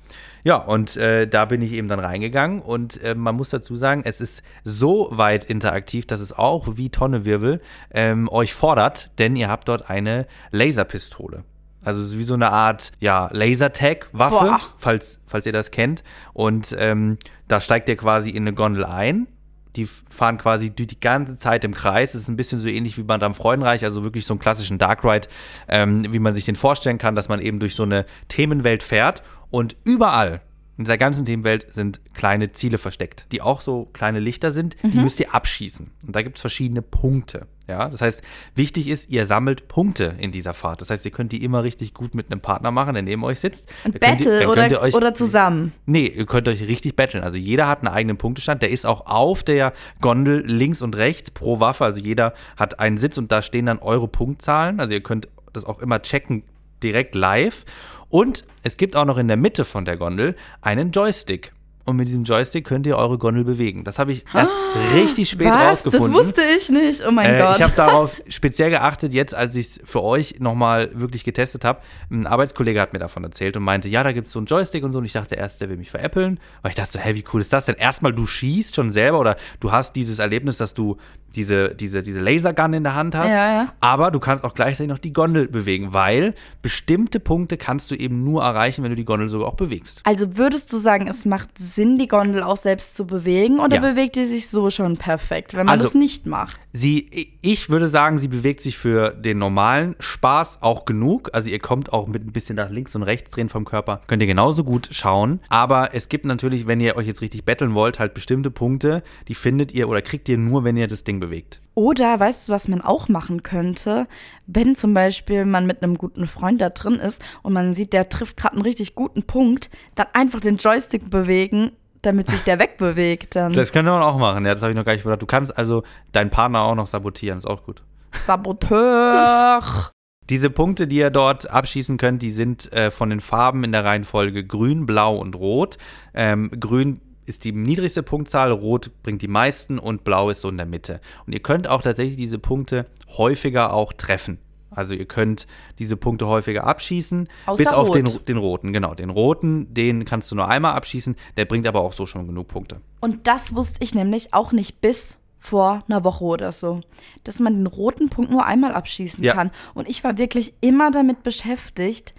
Ja, 0.43 0.55
und 0.55 0.97
äh, 0.97 1.27
da 1.27 1.45
bin 1.45 1.61
ich 1.61 1.71
eben 1.71 1.87
dann 1.87 1.99
reingegangen 1.99 2.61
und 2.61 3.01
äh, 3.03 3.13
man 3.13 3.35
muss 3.35 3.49
dazu 3.49 3.75
sagen, 3.75 4.01
es 4.05 4.21
ist 4.21 4.41
so 4.63 5.09
weit 5.11 5.45
interaktiv, 5.45 6.07
dass 6.07 6.19
es 6.19 6.33
auch 6.33 6.77
wie 6.77 6.89
Tonnewirbel 6.89 7.61
ähm, 7.91 8.27
euch 8.29 8.53
fordert, 8.53 9.11
denn 9.19 9.35
ihr 9.35 9.49
habt 9.49 9.67
dort 9.67 9.89
eine 9.89 10.10
Laserpistole. 10.51 11.43
Also 11.83 12.17
wie 12.17 12.23
so 12.23 12.35
eine 12.35 12.51
Art, 12.51 12.91
ja, 12.99 13.27
Lasertag-Waffe, 13.31 14.59
falls, 14.77 15.19
falls 15.25 15.45
ihr 15.45 15.51
das 15.51 15.71
kennt. 15.71 16.03
Und 16.33 16.75
ähm, 16.77 17.17
da 17.47 17.59
steigt 17.59 17.89
ihr 17.89 17.97
quasi 17.97 18.29
in 18.29 18.43
eine 18.43 18.53
Gondel 18.53 18.85
ein. 18.85 19.27
Die 19.75 19.85
fahren 19.85 20.37
quasi 20.37 20.69
die, 20.69 20.85
die 20.85 20.99
ganze 20.99 21.37
Zeit 21.37 21.63
im 21.63 21.73
Kreis. 21.73 22.11
Das 22.11 22.23
ist 22.23 22.27
ein 22.27 22.35
bisschen 22.35 22.59
so 22.59 22.67
ähnlich 22.67 22.97
wie 22.97 23.03
Madame 23.03 23.33
Freudenreich, 23.33 23.83
also 23.83 24.03
wirklich 24.03 24.25
so 24.25 24.33
einen 24.33 24.39
klassischen 24.39 24.77
Dark 24.77 25.03
Ride, 25.03 25.27
ähm, 25.69 26.11
wie 26.11 26.19
man 26.19 26.33
sich 26.33 26.45
den 26.45 26.55
vorstellen 26.55 26.97
kann, 26.97 27.15
dass 27.15 27.29
man 27.29 27.39
eben 27.39 27.59
durch 27.59 27.73
so 27.73 27.83
eine 27.83 28.05
Themenwelt 28.27 28.83
fährt 28.83 29.23
und 29.49 29.75
überall 29.83 30.41
in 30.81 30.85
dieser 30.85 30.97
ganzen 30.97 31.25
Themenwelt 31.25 31.67
sind 31.73 32.01
kleine 32.15 32.51
Ziele 32.53 32.77
versteckt, 32.79 33.25
die 33.31 33.41
auch 33.41 33.61
so 33.61 33.87
kleine 33.93 34.19
Lichter 34.19 34.51
sind, 34.51 34.75
die 34.83 34.97
müsst 34.99 35.19
ihr 35.19 35.33
abschießen. 35.33 35.91
Und 36.05 36.15
da 36.15 36.21
gibt 36.23 36.37
es 36.37 36.41
verschiedene 36.41 36.81
Punkte. 36.81 37.45
Ja, 37.67 37.87
das 37.87 38.01
heißt, 38.01 38.21
wichtig 38.55 38.87
ist, 38.89 39.09
ihr 39.09 39.25
sammelt 39.27 39.67
Punkte 39.69 40.15
in 40.17 40.31
dieser 40.31 40.53
Fahrt. 40.53 40.81
Das 40.81 40.89
heißt, 40.89 41.05
ihr 41.05 41.11
könnt 41.11 41.31
die 41.31 41.43
immer 41.43 41.63
richtig 41.63 41.93
gut 41.93 42.15
mit 42.15 42.29
einem 42.31 42.41
Partner 42.41 42.71
machen, 42.71 42.95
der 42.95 43.03
neben 43.03 43.23
euch 43.23 43.39
sitzt. 43.39 43.71
Ihr- 43.85 43.91
Battle 43.99 44.41
ihr 44.41 44.49
oder, 44.49 44.81
euch- 44.81 44.95
oder 44.95 45.13
zusammen. 45.13 45.71
Nee, 45.85 46.07
ihr 46.07 46.25
könnt 46.25 46.47
euch 46.49 46.61
richtig 46.63 46.95
battlen. 46.97 47.23
Also 47.23 47.37
jeder 47.37 47.67
hat 47.67 47.79
einen 47.79 47.87
eigenen 47.87 48.17
Punktestand. 48.17 48.61
Der 48.61 48.71
ist 48.71 48.85
auch 48.85 49.05
auf 49.05 49.43
der 49.43 49.71
Gondel 50.01 50.43
links 50.45 50.81
und 50.81 50.97
rechts 50.97 51.31
pro 51.31 51.59
Waffe. 51.61 51.85
Also 51.85 52.01
jeder 52.01 52.33
hat 52.57 52.79
einen 52.79 52.97
Sitz 52.97 53.17
und 53.17 53.31
da 53.31 53.41
stehen 53.41 53.67
dann 53.67 53.79
eure 53.79 54.07
Punktzahlen. 54.09 54.79
Also 54.81 54.93
ihr 54.93 55.03
könnt 55.03 55.29
das 55.53 55.63
auch 55.63 55.79
immer 55.79 56.01
checken 56.01 56.43
direkt 56.83 57.15
live. 57.15 57.63
Und 58.11 58.43
es 58.61 58.77
gibt 58.77 58.95
auch 58.95 59.05
noch 59.05 59.17
in 59.17 59.27
der 59.27 59.37
Mitte 59.37 59.65
von 59.65 59.85
der 59.85 59.97
Gondel 59.97 60.35
einen 60.61 60.91
Joystick. 60.91 61.53
Und 61.85 61.95
mit 61.95 62.07
diesem 62.07 62.23
Joystick 62.23 62.65
könnt 62.65 62.85
ihr 62.85 62.97
eure 62.97 63.17
Gondel 63.17 63.43
bewegen. 63.43 63.83
Das 63.83 63.97
habe 63.99 64.11
ich 64.11 64.23
erst 64.33 64.53
richtig 64.93 65.29
spät 65.29 65.47
Was? 65.47 65.83
Das 65.83 65.93
rausgefunden. 65.93 66.13
wusste 66.13 66.41
ich 66.57 66.69
nicht. 66.69 67.01
Oh 67.07 67.11
mein 67.11 67.33
Äh, 67.35 67.39
Gott. 67.39 67.57
ich 67.57 67.63
habe 67.63 67.73
darauf 67.75 68.17
speziell 68.27 68.69
geachtet, 68.69 69.13
jetzt 69.13 69.33
als 69.35 69.55
ich 69.55 69.67
es 69.67 69.81
für 69.83 70.03
euch 70.03 70.35
nochmal 70.39 70.91
wirklich 70.93 71.23
getestet 71.23 71.65
habe. 71.65 71.79
Ein 72.09 72.27
Arbeitskollege 72.27 72.79
hat 72.79 72.93
mir 72.93 72.99
davon 72.99 73.23
erzählt 73.23 73.57
und 73.57 73.63
meinte, 73.63 73.87
ja, 73.89 74.03
da 74.03 74.11
gibt 74.11 74.27
es 74.27 74.33
so 74.33 74.39
einen 74.39 74.45
Joystick 74.45 74.83
und 74.83 74.91
so. 74.93 74.99
Und 74.99 75.05
ich 75.05 75.13
dachte 75.13 75.35
erst, 75.35 75.61
der 75.61 75.69
will 75.69 75.77
mich 75.77 75.89
veräppeln. 75.91 76.39
Weil 76.61 76.69
ich 76.69 76.75
dachte 76.75 76.93
so, 76.93 76.99
hä, 76.99 77.15
wie 77.15 77.23
cool 77.33 77.41
ist 77.41 77.51
das 77.51 77.65
denn? 77.65 77.75
Erstmal, 77.75 78.13
du 78.13 78.25
schießt 78.25 78.75
schon 78.75 78.89
selber 78.91 79.19
oder 79.19 79.35
du 79.59 79.71
hast 79.71 79.95
dieses 79.95 80.19
Erlebnis, 80.19 80.57
dass 80.57 80.73
du 80.73 80.97
diese, 81.35 81.73
diese, 81.73 82.03
diese 82.03 82.19
Lasergun 82.19 82.73
in 82.73 82.83
der 82.83 82.93
Hand 82.93 83.15
hast. 83.15 83.29
Ja, 83.29 83.53
ja. 83.53 83.73
Aber 83.79 84.11
du 84.11 84.19
kannst 84.19 84.43
auch 84.43 84.53
gleichzeitig 84.53 84.89
noch 84.89 84.97
die 84.99 85.13
Gondel 85.13 85.47
bewegen, 85.47 85.93
weil 85.93 86.33
bestimmte 86.61 87.21
Punkte 87.21 87.55
kannst 87.55 87.89
du 87.89 87.95
eben 87.95 88.25
nur 88.25 88.43
erreichen, 88.43 88.83
wenn 88.83 88.89
du 88.89 88.97
die 88.97 89.05
Gondel 89.05 89.29
sogar 89.29 89.47
auch 89.47 89.55
bewegst. 89.55 90.01
also 90.03 90.37
würdest 90.37 90.73
du 90.73 90.77
sagen, 90.77 91.07
es 91.07 91.23
macht 91.23 91.57
Sinn, 91.57 91.70
die 91.75 92.07
Gondel 92.07 92.43
auch 92.43 92.57
selbst 92.57 92.95
zu 92.95 93.05
bewegen 93.05 93.59
oder 93.59 93.75
Ja. 93.75 93.81
bewegt 93.81 94.15
die 94.15 94.25
sich 94.25 94.49
so 94.49 94.69
schon 94.69 94.97
perfekt, 94.97 95.53
wenn 95.53 95.65
man 95.65 95.69
Also- 95.73 95.85
das 95.85 95.93
nicht 95.95 96.25
macht? 96.27 96.57
Sie, 96.73 97.29
ich 97.41 97.69
würde 97.69 97.89
sagen, 97.89 98.17
sie 98.17 98.29
bewegt 98.29 98.61
sich 98.61 98.77
für 98.77 99.11
den 99.11 99.37
normalen 99.37 99.95
Spaß 99.99 100.59
auch 100.61 100.85
genug. 100.85 101.29
Also 101.33 101.49
ihr 101.49 101.59
kommt 101.59 101.91
auch 101.91 102.07
mit 102.07 102.25
ein 102.25 102.31
bisschen 102.31 102.55
nach 102.55 102.69
links 102.69 102.95
und 102.95 103.03
rechts 103.03 103.29
drehen 103.31 103.49
vom 103.49 103.65
Körper. 103.65 104.01
Könnt 104.07 104.21
ihr 104.21 104.27
genauso 104.27 104.63
gut 104.63 104.87
schauen. 104.91 105.41
Aber 105.49 105.93
es 105.93 106.07
gibt 106.07 106.23
natürlich, 106.25 106.67
wenn 106.67 106.79
ihr 106.79 106.95
euch 106.95 107.07
jetzt 107.07 107.21
richtig 107.21 107.43
betteln 107.43 107.73
wollt, 107.73 107.99
halt 107.99 108.13
bestimmte 108.13 108.51
Punkte, 108.51 109.03
die 109.27 109.35
findet 109.35 109.73
ihr 109.73 109.89
oder 109.89 110.01
kriegt 110.01 110.29
ihr 110.29 110.37
nur, 110.37 110.63
wenn 110.63 110.77
ihr 110.77 110.87
das 110.87 111.03
Ding 111.03 111.19
bewegt. 111.19 111.59
Oder 111.73 112.19
weißt 112.19 112.47
du, 112.47 112.53
was 112.53 112.67
man 112.67 112.81
auch 112.81 113.07
machen 113.07 113.43
könnte, 113.43 114.07
wenn 114.45 114.75
zum 114.75 114.93
Beispiel 114.93 115.45
man 115.45 115.65
mit 115.65 115.81
einem 115.81 115.97
guten 115.97 116.27
Freund 116.27 116.59
da 116.59 116.69
drin 116.69 116.95
ist 116.95 117.21
und 117.43 117.53
man 117.53 117.73
sieht, 117.73 117.93
der 117.93 118.09
trifft 118.09 118.37
gerade 118.37 118.55
einen 118.55 118.63
richtig 118.63 118.93
guten 118.93 119.23
Punkt, 119.23 119.69
dann 119.95 120.07
einfach 120.13 120.41
den 120.41 120.57
Joystick 120.57 121.09
bewegen, 121.09 121.71
damit 122.01 122.29
sich 122.29 122.41
der 122.41 122.59
wegbewegt. 122.59 123.35
Dann 123.37 123.53
Das 123.53 123.71
könnte 123.71 123.91
man 123.91 124.03
auch 124.03 124.17
machen, 124.17 124.45
ja, 124.45 124.53
das 124.53 124.61
habe 124.61 124.71
ich 124.71 124.77
noch 124.77 124.85
gar 124.85 124.93
nicht 124.93 125.03
gedacht. 125.03 125.21
Du 125.21 125.25
kannst 125.25 125.57
also 125.57 125.83
deinen 126.11 126.29
Partner 126.29 126.61
auch 126.63 126.75
noch 126.75 126.87
sabotieren, 126.87 127.39
ist 127.39 127.47
auch 127.47 127.63
gut. 127.63 127.83
Saboteur. 128.25 129.91
Diese 130.29 130.49
Punkte, 130.49 130.87
die 130.87 130.97
ihr 130.97 131.09
dort 131.09 131.49
abschießen 131.49 131.97
könnt, 131.97 132.21
die 132.21 132.31
sind 132.31 132.71
äh, 132.73 132.91
von 132.91 133.09
den 133.09 133.19
Farben 133.19 133.63
in 133.63 133.71
der 133.71 133.83
Reihenfolge 133.83 134.45
grün, 134.45 134.85
blau 134.85 135.17
und 135.17 135.35
rot. 135.35 135.77
Ähm, 136.13 136.51
grün 136.57 137.01
ist 137.31 137.45
die 137.45 137.53
niedrigste 137.53 138.03
Punktzahl, 138.03 138.51
rot 138.51 138.91
bringt 139.03 139.21
die 139.21 139.27
meisten 139.29 139.79
und 139.79 140.03
blau 140.03 140.29
ist 140.29 140.41
so 140.41 140.49
in 140.49 140.57
der 140.57 140.65
Mitte. 140.65 140.99
Und 141.25 141.33
ihr 141.33 141.39
könnt 141.39 141.67
auch 141.67 141.81
tatsächlich 141.81 142.17
diese 142.17 142.37
Punkte 142.39 142.85
häufiger 143.17 143.73
auch 143.73 143.93
treffen. 143.93 144.37
Also 144.69 144.93
ihr 144.93 145.05
könnt 145.05 145.47
diese 145.79 145.95
Punkte 145.97 146.27
häufiger 146.27 146.65
abschießen, 146.65 147.27
Außer 147.45 147.57
bis 147.57 147.73
auf 147.73 147.91
den, 147.91 148.07
rot. 148.07 148.27
den 148.27 148.37
roten. 148.37 148.73
Genau, 148.73 148.93
den 148.93 149.09
roten, 149.09 149.73
den 149.73 150.03
kannst 150.05 150.29
du 150.31 150.35
nur 150.35 150.47
einmal 150.49 150.73
abschießen, 150.73 151.15
der 151.37 151.45
bringt 151.45 151.67
aber 151.67 151.81
auch 151.81 151.93
so 151.93 152.05
schon 152.05 152.27
genug 152.27 152.47
Punkte. 152.49 152.81
Und 152.99 153.27
das 153.27 153.55
wusste 153.55 153.83
ich 153.83 153.95
nämlich 153.95 154.33
auch 154.33 154.51
nicht 154.51 154.81
bis 154.81 155.17
vor 155.39 155.83
einer 155.87 156.03
Woche 156.03 156.23
oder 156.23 156.51
so, 156.51 156.81
dass 157.23 157.39
man 157.39 157.55
den 157.55 157.67
roten 157.67 158.09
Punkt 158.09 158.29
nur 158.31 158.45
einmal 158.45 158.73
abschießen 158.73 159.23
Ja. 159.23 159.33
kann. 159.33 159.51
Und 159.73 159.89
ich 159.89 160.03
war 160.03 160.17
wirklich 160.17 160.53
immer 160.61 160.91
damit 160.91 161.23
beschäftigt, 161.23 162.13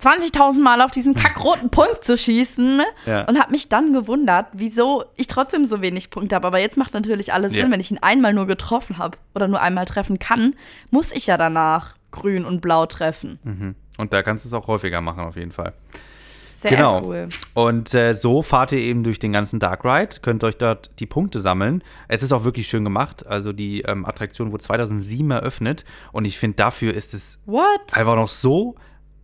20.000 0.00 0.60
Mal 0.62 0.82
auf 0.82 0.90
diesen 0.90 1.14
kackroten 1.14 1.70
Punkt 1.70 2.04
zu 2.04 2.18
schießen 2.18 2.82
Ja. 3.06 3.24
und 3.26 3.38
habe 3.40 3.50
mich 3.52 3.68
dann 3.68 3.92
gewundert, 3.92 4.46
wieso 4.52 5.04
ich 5.16 5.26
trotzdem 5.26 5.64
so 5.64 5.80
wenig 5.80 6.10
Punkte 6.10 6.36
habe. 6.36 6.46
Aber 6.46 6.58
jetzt 6.58 6.76
macht 6.76 6.94
natürlich 6.94 7.32
alles 7.32 7.54
Ja. 7.54 7.62
Sinn, 7.62 7.72
wenn 7.72 7.80
ich 7.80 7.90
ihn 7.90 7.98
einmal 8.02 8.34
nur 8.34 8.46
getroffen 8.46 8.98
habe 8.98 9.16
oder 9.34 9.48
nur 9.48 9.60
einmal 9.60 9.86
treffen 9.86 10.18
kann, 10.18 10.54
muss 10.90 11.12
ich 11.12 11.26
ja 11.26 11.36
danach 11.38 11.94
grün 12.10 12.44
und 12.44 12.60
blau 12.60 12.86
treffen. 12.86 13.38
Mhm. 13.44 13.74
Und 13.98 14.12
da 14.12 14.22
kannst 14.22 14.44
du 14.44 14.48
es 14.48 14.52
auch 14.52 14.68
häufiger 14.68 15.00
machen, 15.00 15.20
auf 15.20 15.36
jeden 15.36 15.52
Fall. 15.52 15.72
Sehr 16.42 16.70
genau. 16.70 17.02
cool. 17.04 17.28
Und 17.54 17.92
äh, 17.94 18.14
so 18.14 18.42
fahrt 18.42 18.72
ihr 18.72 18.78
eben 18.78 19.04
durch 19.04 19.18
den 19.18 19.32
ganzen 19.32 19.60
Dark 19.60 19.84
Ride, 19.84 20.16
könnt 20.22 20.42
euch 20.42 20.56
dort 20.56 20.90
die 20.98 21.06
Punkte 21.06 21.40
sammeln. 21.40 21.82
Es 22.08 22.22
ist 22.22 22.32
auch 22.32 22.44
wirklich 22.44 22.66
schön 22.66 22.82
gemacht. 22.82 23.26
Also 23.26 23.52
die 23.52 23.82
ähm, 23.82 24.06
Attraktion 24.06 24.52
wurde 24.52 24.64
2007 24.64 25.30
eröffnet 25.30 25.84
und 26.12 26.24
ich 26.24 26.38
finde, 26.38 26.56
dafür 26.56 26.94
ist 26.94 27.12
es 27.14 27.38
What? 27.44 27.94
einfach 27.94 28.16
noch 28.16 28.28
so 28.28 28.74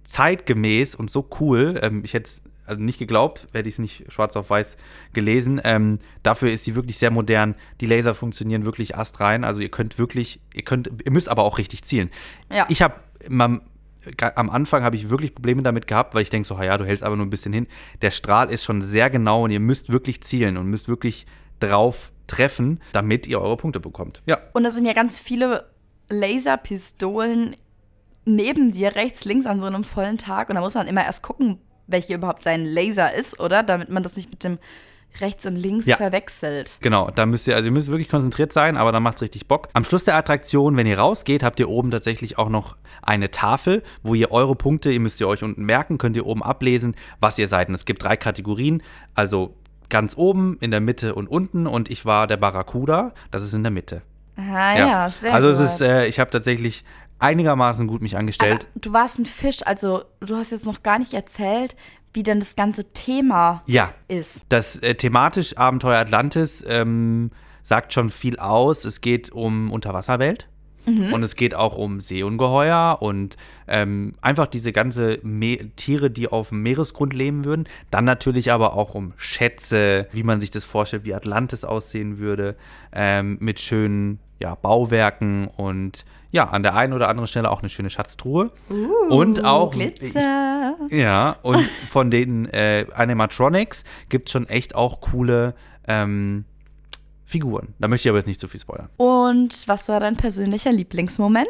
zeitgemäß 0.05 0.95
und 0.95 1.11
so 1.11 1.29
cool. 1.41 1.79
Ähm, 1.83 2.03
ich 2.05 2.15
hätte 2.15 2.29
es 2.29 2.43
also 2.65 2.83
nicht 2.83 2.99
geglaubt, 2.99 3.47
hätte 3.53 3.69
ich 3.69 3.75
es 3.75 3.79
nicht 3.79 4.05
schwarz 4.13 4.37
auf 4.37 4.51
weiß 4.51 4.77
gelesen. 5.13 5.61
Ähm, 5.65 5.99
dafür 6.23 6.51
ist 6.53 6.65
sie 6.65 6.75
wirklich 6.75 6.99
sehr 6.99 7.11
modern. 7.11 7.55
Die 7.81 7.87
Laser 7.87 8.15
funktionieren 8.15 8.65
wirklich 8.65 8.97
astrein. 8.97 9.45
Also 9.45 9.61
ihr 9.61 9.69
könnt 9.69 9.99
wirklich, 9.99 10.41
ihr 10.55 10.63
könnt, 10.63 10.91
ihr 11.05 11.11
müsst 11.11 11.29
aber 11.29 11.43
auch 11.43 11.59
richtig 11.59 11.83
zielen. 11.85 12.11
Ja. 12.51 12.67
Ich 12.69 12.83
habe 12.83 12.95
am 14.35 14.51
Anfang 14.51 14.83
habe 14.83 14.97
ich 14.97 15.11
wirklich 15.11 15.35
Probleme 15.35 15.63
damit 15.63 15.87
gehabt, 15.87 16.15
weil 16.15 16.23
ich 16.23 16.31
denke 16.31 16.47
so, 16.47 16.61
ja, 16.61 16.77
du 16.77 16.85
hältst 16.85 17.05
aber 17.05 17.17
nur 17.17 17.27
ein 17.27 17.31
bisschen 17.31 17.53
hin. 17.53 17.67
Der 18.01 18.11
Strahl 18.11 18.51
ist 18.51 18.65
schon 18.65 18.83
sehr 18.83 19.11
genau 19.11 19.45
und 19.45 19.51
ihr 19.51 19.61
müsst 19.61 19.93
wirklich 19.93 20.23
zielen 20.23 20.57
und 20.57 20.67
müsst 20.67 20.89
wirklich 20.89 21.27
drauf 21.61 22.11
treffen, 22.27 22.81
damit 22.93 23.27
ihr 23.27 23.41
eure 23.41 23.57
Punkte 23.57 23.81
bekommt. 23.81 24.23
Ja. 24.27 24.39
Und 24.55 24.65
es 24.65 24.75
sind 24.75 24.87
ja 24.87 24.93
ganz 24.93 25.19
viele 25.19 25.71
Laserpistolen 26.09 27.55
neben 28.25 28.71
dir, 28.73 28.95
rechts, 28.95 29.25
links 29.25 29.47
an 29.47 29.61
so 29.61 29.67
einem 29.67 29.85
vollen 29.85 30.19
Tag. 30.19 30.49
Und 30.49 30.57
da 30.57 30.61
muss 30.61 30.75
man 30.75 30.87
immer 30.87 31.05
erst 31.05 31.23
gucken, 31.23 31.59
welche 31.87 32.15
überhaupt 32.15 32.45
sein 32.45 32.65
Laser 32.65 33.13
ist, 33.13 33.41
oder? 33.41 33.63
Damit 33.63 33.89
man 33.91 34.03
das 34.03 34.17
nicht 34.17 34.31
mit 34.31 34.45
dem 34.45 34.59
rechts 35.21 35.45
und 35.45 35.57
links 35.57 35.87
Ja. 35.87 35.97
verwechselt. 35.99 36.79
Genau, 36.81 37.11
da 37.11 37.27
müsst 37.27 37.47
ihr, 37.47 37.55
also 37.55 37.67
ihr 37.69 37.73
müsst 37.73 37.89
wirklich 37.89 38.09
konzentriert 38.09 38.53
sein, 38.53 38.79
aber 38.79 38.93
dann 38.93 39.03
macht 39.03 39.17
es 39.17 39.23
richtig 39.23 39.47
Bock. 39.47 39.69
Am 39.75 39.85
Schluss 39.85 40.05
der 40.05 40.15
Attraktion, 40.17 40.77
wenn 40.77 40.87
ihr 40.87 40.99
rausgeht, 40.99 41.43
habt 41.43 41.61
ihr 41.61 41.69
oben 41.69 41.91
tatsächlich 41.91 42.39
auch 42.39 42.49
noch 42.49 42.77
eine 43.03 43.31
Tafel, 43.31 43.83
wo 44.03 44.15
ihr 44.15 44.31
eure 44.31 44.55
Punkte, 44.55 44.91
ihr 44.91 45.01
müsst 45.01 45.21
ihr 45.21 45.29
euch 45.29 45.43
unten 45.43 45.65
merken, 45.65 45.99
könnt 45.99 46.17
ihr 46.17 46.25
oben 46.25 46.43
ablesen, 46.43 46.95
was 47.21 47.39
ihr 47.39 47.49
seid. 47.49 47.69
Und 47.69 47.75
es 47.75 47.85
gibt 47.85 48.03
drei 48.03 48.17
Kategorien, 48.17 48.83
also 49.15 49.55
ganz 49.91 50.17
oben, 50.17 50.57
in 50.61 50.71
der 50.71 50.81
Mitte 50.81 51.15
und 51.15 51.27
unten. 51.29 51.67
Und 51.67 51.91
ich 51.91 52.07
war 52.07 52.27
der 52.27 52.39
Barracuda, 52.39 53.13
das 53.31 53.43
ist 53.43 53.53
in 53.53 53.63
der 53.65 53.73
Mitte. 53.73 54.01
Ah 54.37 54.79
ja, 54.79 55.11
sehr 55.11 55.35
also 55.35 55.49
gut. 55.49 55.61
es 55.61 55.75
ist, 55.75 55.81
äh, 55.83 56.07
ich 56.07 56.19
habe 56.19 56.31
tatsächlich 56.31 56.85
einigermaßen 57.23 57.87
gut 57.87 58.03
mich 58.03 58.17
angestellt. 58.17 58.67
Aber 58.71 58.81
du 58.81 58.93
warst 58.93 59.19
ein 59.19 59.27
Fisch, 59.27 59.67
also 59.67 60.05
du 60.21 60.37
hast 60.37 60.53
jetzt 60.53 60.67
noch 60.67 60.83
gar 60.83 60.99
nicht 60.99 61.15
erzählt, 61.15 61.77
wie 62.13 62.23
denn 62.23 62.41
das 62.41 62.57
ganze 62.57 62.93
Thema 62.93 63.63
ja, 63.67 63.95
ist. 64.09 64.45
Das 64.49 64.77
äh, 64.77 64.95
thematisch 64.95 65.57
Abenteuer 65.57 65.99
Atlantis 65.99 66.63
ähm, 66.67 67.31
sagt 67.63 67.93
schon 67.93 68.11
viel 68.11 68.39
aus. 68.39 68.85
Es 68.85 69.01
geht 69.01 69.33
um 69.33 69.71
Unterwasserwelt. 69.71 70.49
Und 70.85 71.23
es 71.23 71.37
geht 71.37 71.55
auch 71.55 71.79
um 71.79 72.01
Seeungeheuer 72.01 72.99
und 73.01 73.37
ähm, 73.69 74.15
einfach 74.21 74.47
diese 74.47 74.73
ganze 74.73 75.21
Me 75.23 75.71
Tiere, 75.77 76.11
die 76.11 76.27
auf 76.27 76.49
dem 76.49 76.63
Meeresgrund 76.63 77.13
leben 77.13 77.45
würden. 77.45 77.69
Dann 77.93 78.05
natürlich 78.05 78.51
aber 78.51 78.73
auch 78.73 78.97
um 78.97 79.13
Schätze, 79.17 80.09
wie 80.11 80.25
man 80.25 80.41
sich 80.41 80.51
das 80.51 80.65
vorstellt, 80.65 81.05
wie 81.05 81.15
Atlantis 81.15 81.65
aussehen 81.65 82.19
würde, 82.19 82.57
ähm, 82.93 83.37
mit 83.41 83.61
schönen 83.61 84.19
ja, 84.43 84.57
Bauwerken 84.57 85.49
und 85.49 86.05
ja, 86.33 86.49
an 86.49 86.63
der 86.63 86.75
einen 86.75 86.93
oder 86.93 87.09
anderen 87.09 87.29
Stelle 87.29 87.51
auch 87.51 87.61
eine 87.61 87.69
schöne 87.69 87.91
Schatztruhe. 87.91 88.51
und 89.09 89.45
auch. 89.45 89.71
Glitzer. 89.71 90.77
Ich, 90.89 90.99
ja, 90.99 91.37
und 91.43 91.63
von 91.91 92.11
den 92.11 92.47
äh, 92.47 92.87
Animatronics 92.95 93.85
gibt 94.09 94.29
es 94.29 94.33
schon 94.33 94.49
echt 94.49 94.75
auch 94.75 95.01
coole 95.01 95.55
ähm, 95.87 96.45
Figuren. 97.25 97.75
Da 97.79 97.89
möchte 97.89 98.09
ich 98.09 98.11
aber 98.11 98.19
jetzt 98.19 98.27
nicht 98.27 98.41
zu 98.41 98.49
viel 98.49 98.61
spoilern. 98.61 98.89
Und 98.97 99.69
was 99.69 99.89
war 99.89 100.01
dein 100.01 100.17
persönlicher 100.17 100.73
Lieblingsmoment? 100.73 101.49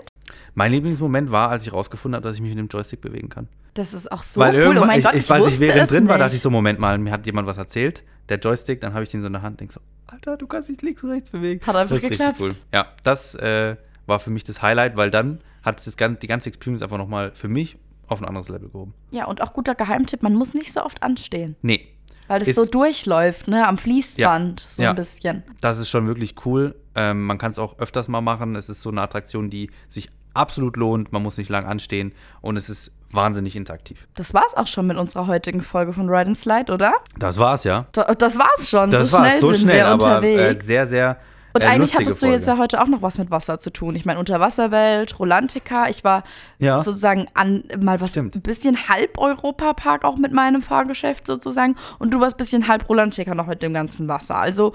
Mein 0.55 0.73
Lieblingsmoment 0.73 1.31
war, 1.31 1.51
als 1.51 1.67
ich 1.67 1.73
rausgefunden 1.73 2.17
habe, 2.17 2.29
dass 2.29 2.37
ich 2.37 2.43
mich 2.43 2.51
mit 2.51 2.59
dem 2.59 2.69
Joystick 2.69 3.01
bewegen 3.01 3.29
kann. 3.29 3.49
Das 3.75 3.95
ist 3.95 4.11
auch 4.13 4.23
so 4.23 4.41
Weil 4.41 4.67
cool. 4.67 4.77
Oh 4.79 4.85
mein 4.85 4.99
ich, 4.99 5.05
Gott, 5.05 5.15
ich, 5.15 5.21
ich, 5.25 5.31
als 5.31 5.47
ich 5.47 5.61
während 5.61 5.91
drin 5.91 6.09
war, 6.09 6.17
nicht. 6.17 6.27
dachte 6.27 6.37
ich 6.37 6.43
so, 6.43 6.51
Moment 6.51 6.79
mal, 6.79 6.99
mir 6.99 7.11
hat 7.11 7.25
jemand 7.25 7.47
was 7.49 7.57
erzählt. 7.57 8.03
Der 8.29 8.39
Joystick, 8.39 8.81
dann 8.81 8.93
habe 8.93 9.05
ich 9.05 9.11
den 9.11 9.21
so 9.21 9.27
in 9.29 9.33
der 9.33 9.43
Hand, 9.43 9.61
denk 9.61 9.73
so, 9.73 9.81
Alter, 10.13 10.37
du 10.37 10.47
kannst 10.47 10.69
dich 10.69 10.81
links 10.83 11.03
und 11.03 11.11
rechts 11.11 11.31
bewegen. 11.31 11.65
Hat 11.67 11.75
einfach 11.75 11.97
das 11.97 12.03
geklappt. 12.03 12.41
Richtig 12.41 12.63
cool. 12.63 12.69
Ja, 12.75 12.87
das 13.03 13.35
äh, 13.35 13.77
war 14.07 14.21
für 14.21 14.31
mich 14.31 14.45
das 14.45 14.61
Highlight, 14.61 14.97
weil 14.97 15.11
dann 15.11 15.41
hat 15.63 15.79
es 15.85 15.97
die 15.97 16.27
ganze 16.27 16.49
Experience 16.49 16.83
einfach 16.83 16.99
nochmal 16.99 17.33
für 17.35 17.49
mich 17.49 17.77
auf 18.09 18.21
ein 18.21 18.27
anderes 18.29 18.49
Level 18.49 18.69
gehoben. 18.69 18.95
Ja, 19.11 19.25
und 19.27 19.41
auch 19.41 19.53
guter 19.55 19.75
Geheimtipp, 19.75 20.23
man 20.23 20.35
muss 20.35 20.53
nicht 20.55 20.73
so 20.73 20.85
oft 20.85 21.03
anstehen. 21.03 21.57
Nee, 21.63 21.89
Weil 22.29 22.39
das 22.41 22.49
Ist- 22.49 22.57
so 22.57 22.65
durchläuft, 22.67 23.49
ne? 23.49 23.67
Am 23.67 23.79
Fließband, 23.79 24.61
so 24.61 24.83
Ja. 24.83 24.91
ein 24.91 24.97
bisschen. 24.97 25.43
das 25.61 25.79
ist 25.79 25.89
schon 25.91 26.07
wirklich 26.07 26.35
cool. 26.47 26.75
Ähm, 26.95 27.25
man 27.27 27.37
kann 27.39 27.51
es 27.53 27.59
auch 27.59 27.79
öfters 27.79 28.07
mal 28.09 28.21
machen. 28.21 28.55
Es 28.55 28.69
ist 28.69 28.81
so 28.83 28.91
eine 28.91 29.01
Attraktion, 29.03 29.51
die 29.51 29.71
sich 29.89 30.09
absolut 30.35 30.77
lohnt. 30.77 31.13
Man 31.13 31.23
muss 31.23 31.37
nicht 31.37 31.49
lang 31.51 31.65
anstehen 31.67 32.13
und 32.41 32.57
es 32.57 32.69
ist 32.69 32.93
wahnsinnig 33.13 33.57
interaktiv. 33.57 34.07
Das 34.15 34.35
war's 34.35 34.55
auch 34.55 34.67
schon 34.67 34.87
mit 34.87 34.97
unserer 34.97 35.27
heutigen 35.27 35.61
Folge 35.61 35.93
von 35.93 36.09
Ride 36.09 36.29
and 36.29 36.37
Slide, 36.39 36.73
oder? 36.73 36.95
Das 37.19 37.39
war's, 37.39 37.65
ja. 37.65 37.87
Da- 37.93 38.15
Das 38.15 38.39
war's 38.39 38.69
schon. 38.69 38.91
Das 38.91 39.11
so 39.11 39.17
war's, 39.17 39.27
schnell 39.29 39.41
so 39.41 39.53
sind 39.53 39.61
schnell, 39.63 39.77
wir 39.77 39.87
aber 39.87 40.05
äh, 40.05 40.17
unterwegs. 40.17 40.67
sehr, 40.67 40.87
sehr. 40.87 41.17
Und 41.55 41.61
äh, 41.63 41.67
eigentlich 41.67 41.95
hattest 41.95 42.23
du 42.23 42.27
jetzt 42.27 42.47
ja 42.47 42.55
Folge. 42.57 42.63
heute 42.77 42.83
auch 42.83 42.87
noch 42.89 43.03
was 43.03 43.19
mit 43.19 43.31
Wasser 43.31 43.59
zu 43.59 43.71
tun. 43.71 43.95
Ich 43.95 44.07
meine, 44.07 44.19
Unterwasserwelt, 44.19 45.19
Rolantica. 45.19 45.87
Ich 45.89 46.03
war 46.03 46.23
Ja. 46.59 46.81
sozusagen 46.81 47.27
an 47.35 47.65
mal 47.79 48.01
was 48.01 48.11
Stimmt. 48.11 48.35
ein 48.37 48.41
bisschen 48.41 48.89
halb 48.89 49.19
Europapark 49.19 50.05
auch 50.05 50.17
mit 50.17 50.33
meinem 50.33 50.63
Fahrgeschäft 50.63 51.27
sozusagen. 51.27 51.77
Und 51.99 52.15
du 52.15 52.21
warst 52.21 52.37
ein 52.37 52.39
bisschen 52.39 52.69
halb 52.69 52.89
Rolantica 52.89 53.35
noch 53.35 53.47
mit 53.49 53.63
dem 53.63 53.75
ganzen 53.75 54.09
Wasser. 54.09 54.37
Also 54.37 54.73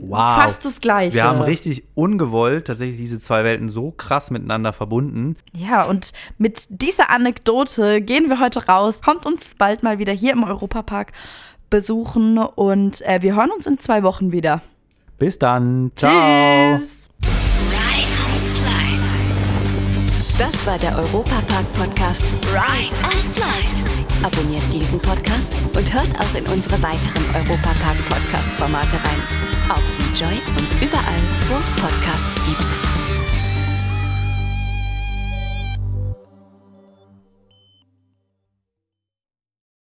Wow. 0.00 0.42
fast 0.42 0.64
das 0.64 0.80
Gleiche. 0.80 1.14
Wir 1.14 1.24
haben 1.24 1.40
richtig 1.40 1.84
ungewollt 1.94 2.66
tatsächlich 2.66 2.98
diese 2.98 3.20
zwei 3.20 3.44
Welten 3.44 3.68
so 3.68 3.90
krass 3.90 4.30
miteinander 4.30 4.72
verbunden. 4.72 5.36
Ja, 5.52 5.84
und 5.84 6.12
mit 6.38 6.66
dieser 6.68 7.10
Anekdote 7.10 8.00
gehen 8.00 8.28
wir 8.28 8.40
heute 8.40 8.66
raus. 8.66 9.02
Kommt 9.02 9.26
uns 9.26 9.54
bald 9.54 9.82
mal 9.82 9.98
wieder 9.98 10.12
hier 10.12 10.32
im 10.32 10.44
Europapark 10.44 11.12
besuchen 11.70 12.38
und 12.38 13.00
äh, 13.02 13.22
wir 13.22 13.34
hören 13.34 13.50
uns 13.50 13.66
in 13.66 13.78
zwei 13.78 14.02
Wochen 14.02 14.32
wieder. 14.32 14.60
Bis 15.18 15.38
dann. 15.38 15.92
Ciao. 15.96 16.76
Tschüss. 16.76 17.01
Das 20.42 20.66
war 20.66 20.76
der 20.76 20.98
Europapark-Podcast 20.98 22.20
Ride 22.50 22.96
and 23.04 23.28
Slide. 23.32 24.24
Abonniert 24.24 24.64
diesen 24.72 24.98
Podcast 24.98 25.54
und 25.72 25.94
hört 25.94 26.10
auch 26.18 26.34
in 26.36 26.44
unsere 26.48 26.82
weiteren 26.82 27.24
Europapark-Podcast-Formate 27.32 28.96
rein. 29.04 29.22
Auf 29.68 29.84
Enjoy 30.00 30.34
und 30.58 30.82
überall, 30.82 31.22
wo 31.48 31.54
es 31.60 31.72
Podcasts 31.74 32.42
gibt. 32.44 33.11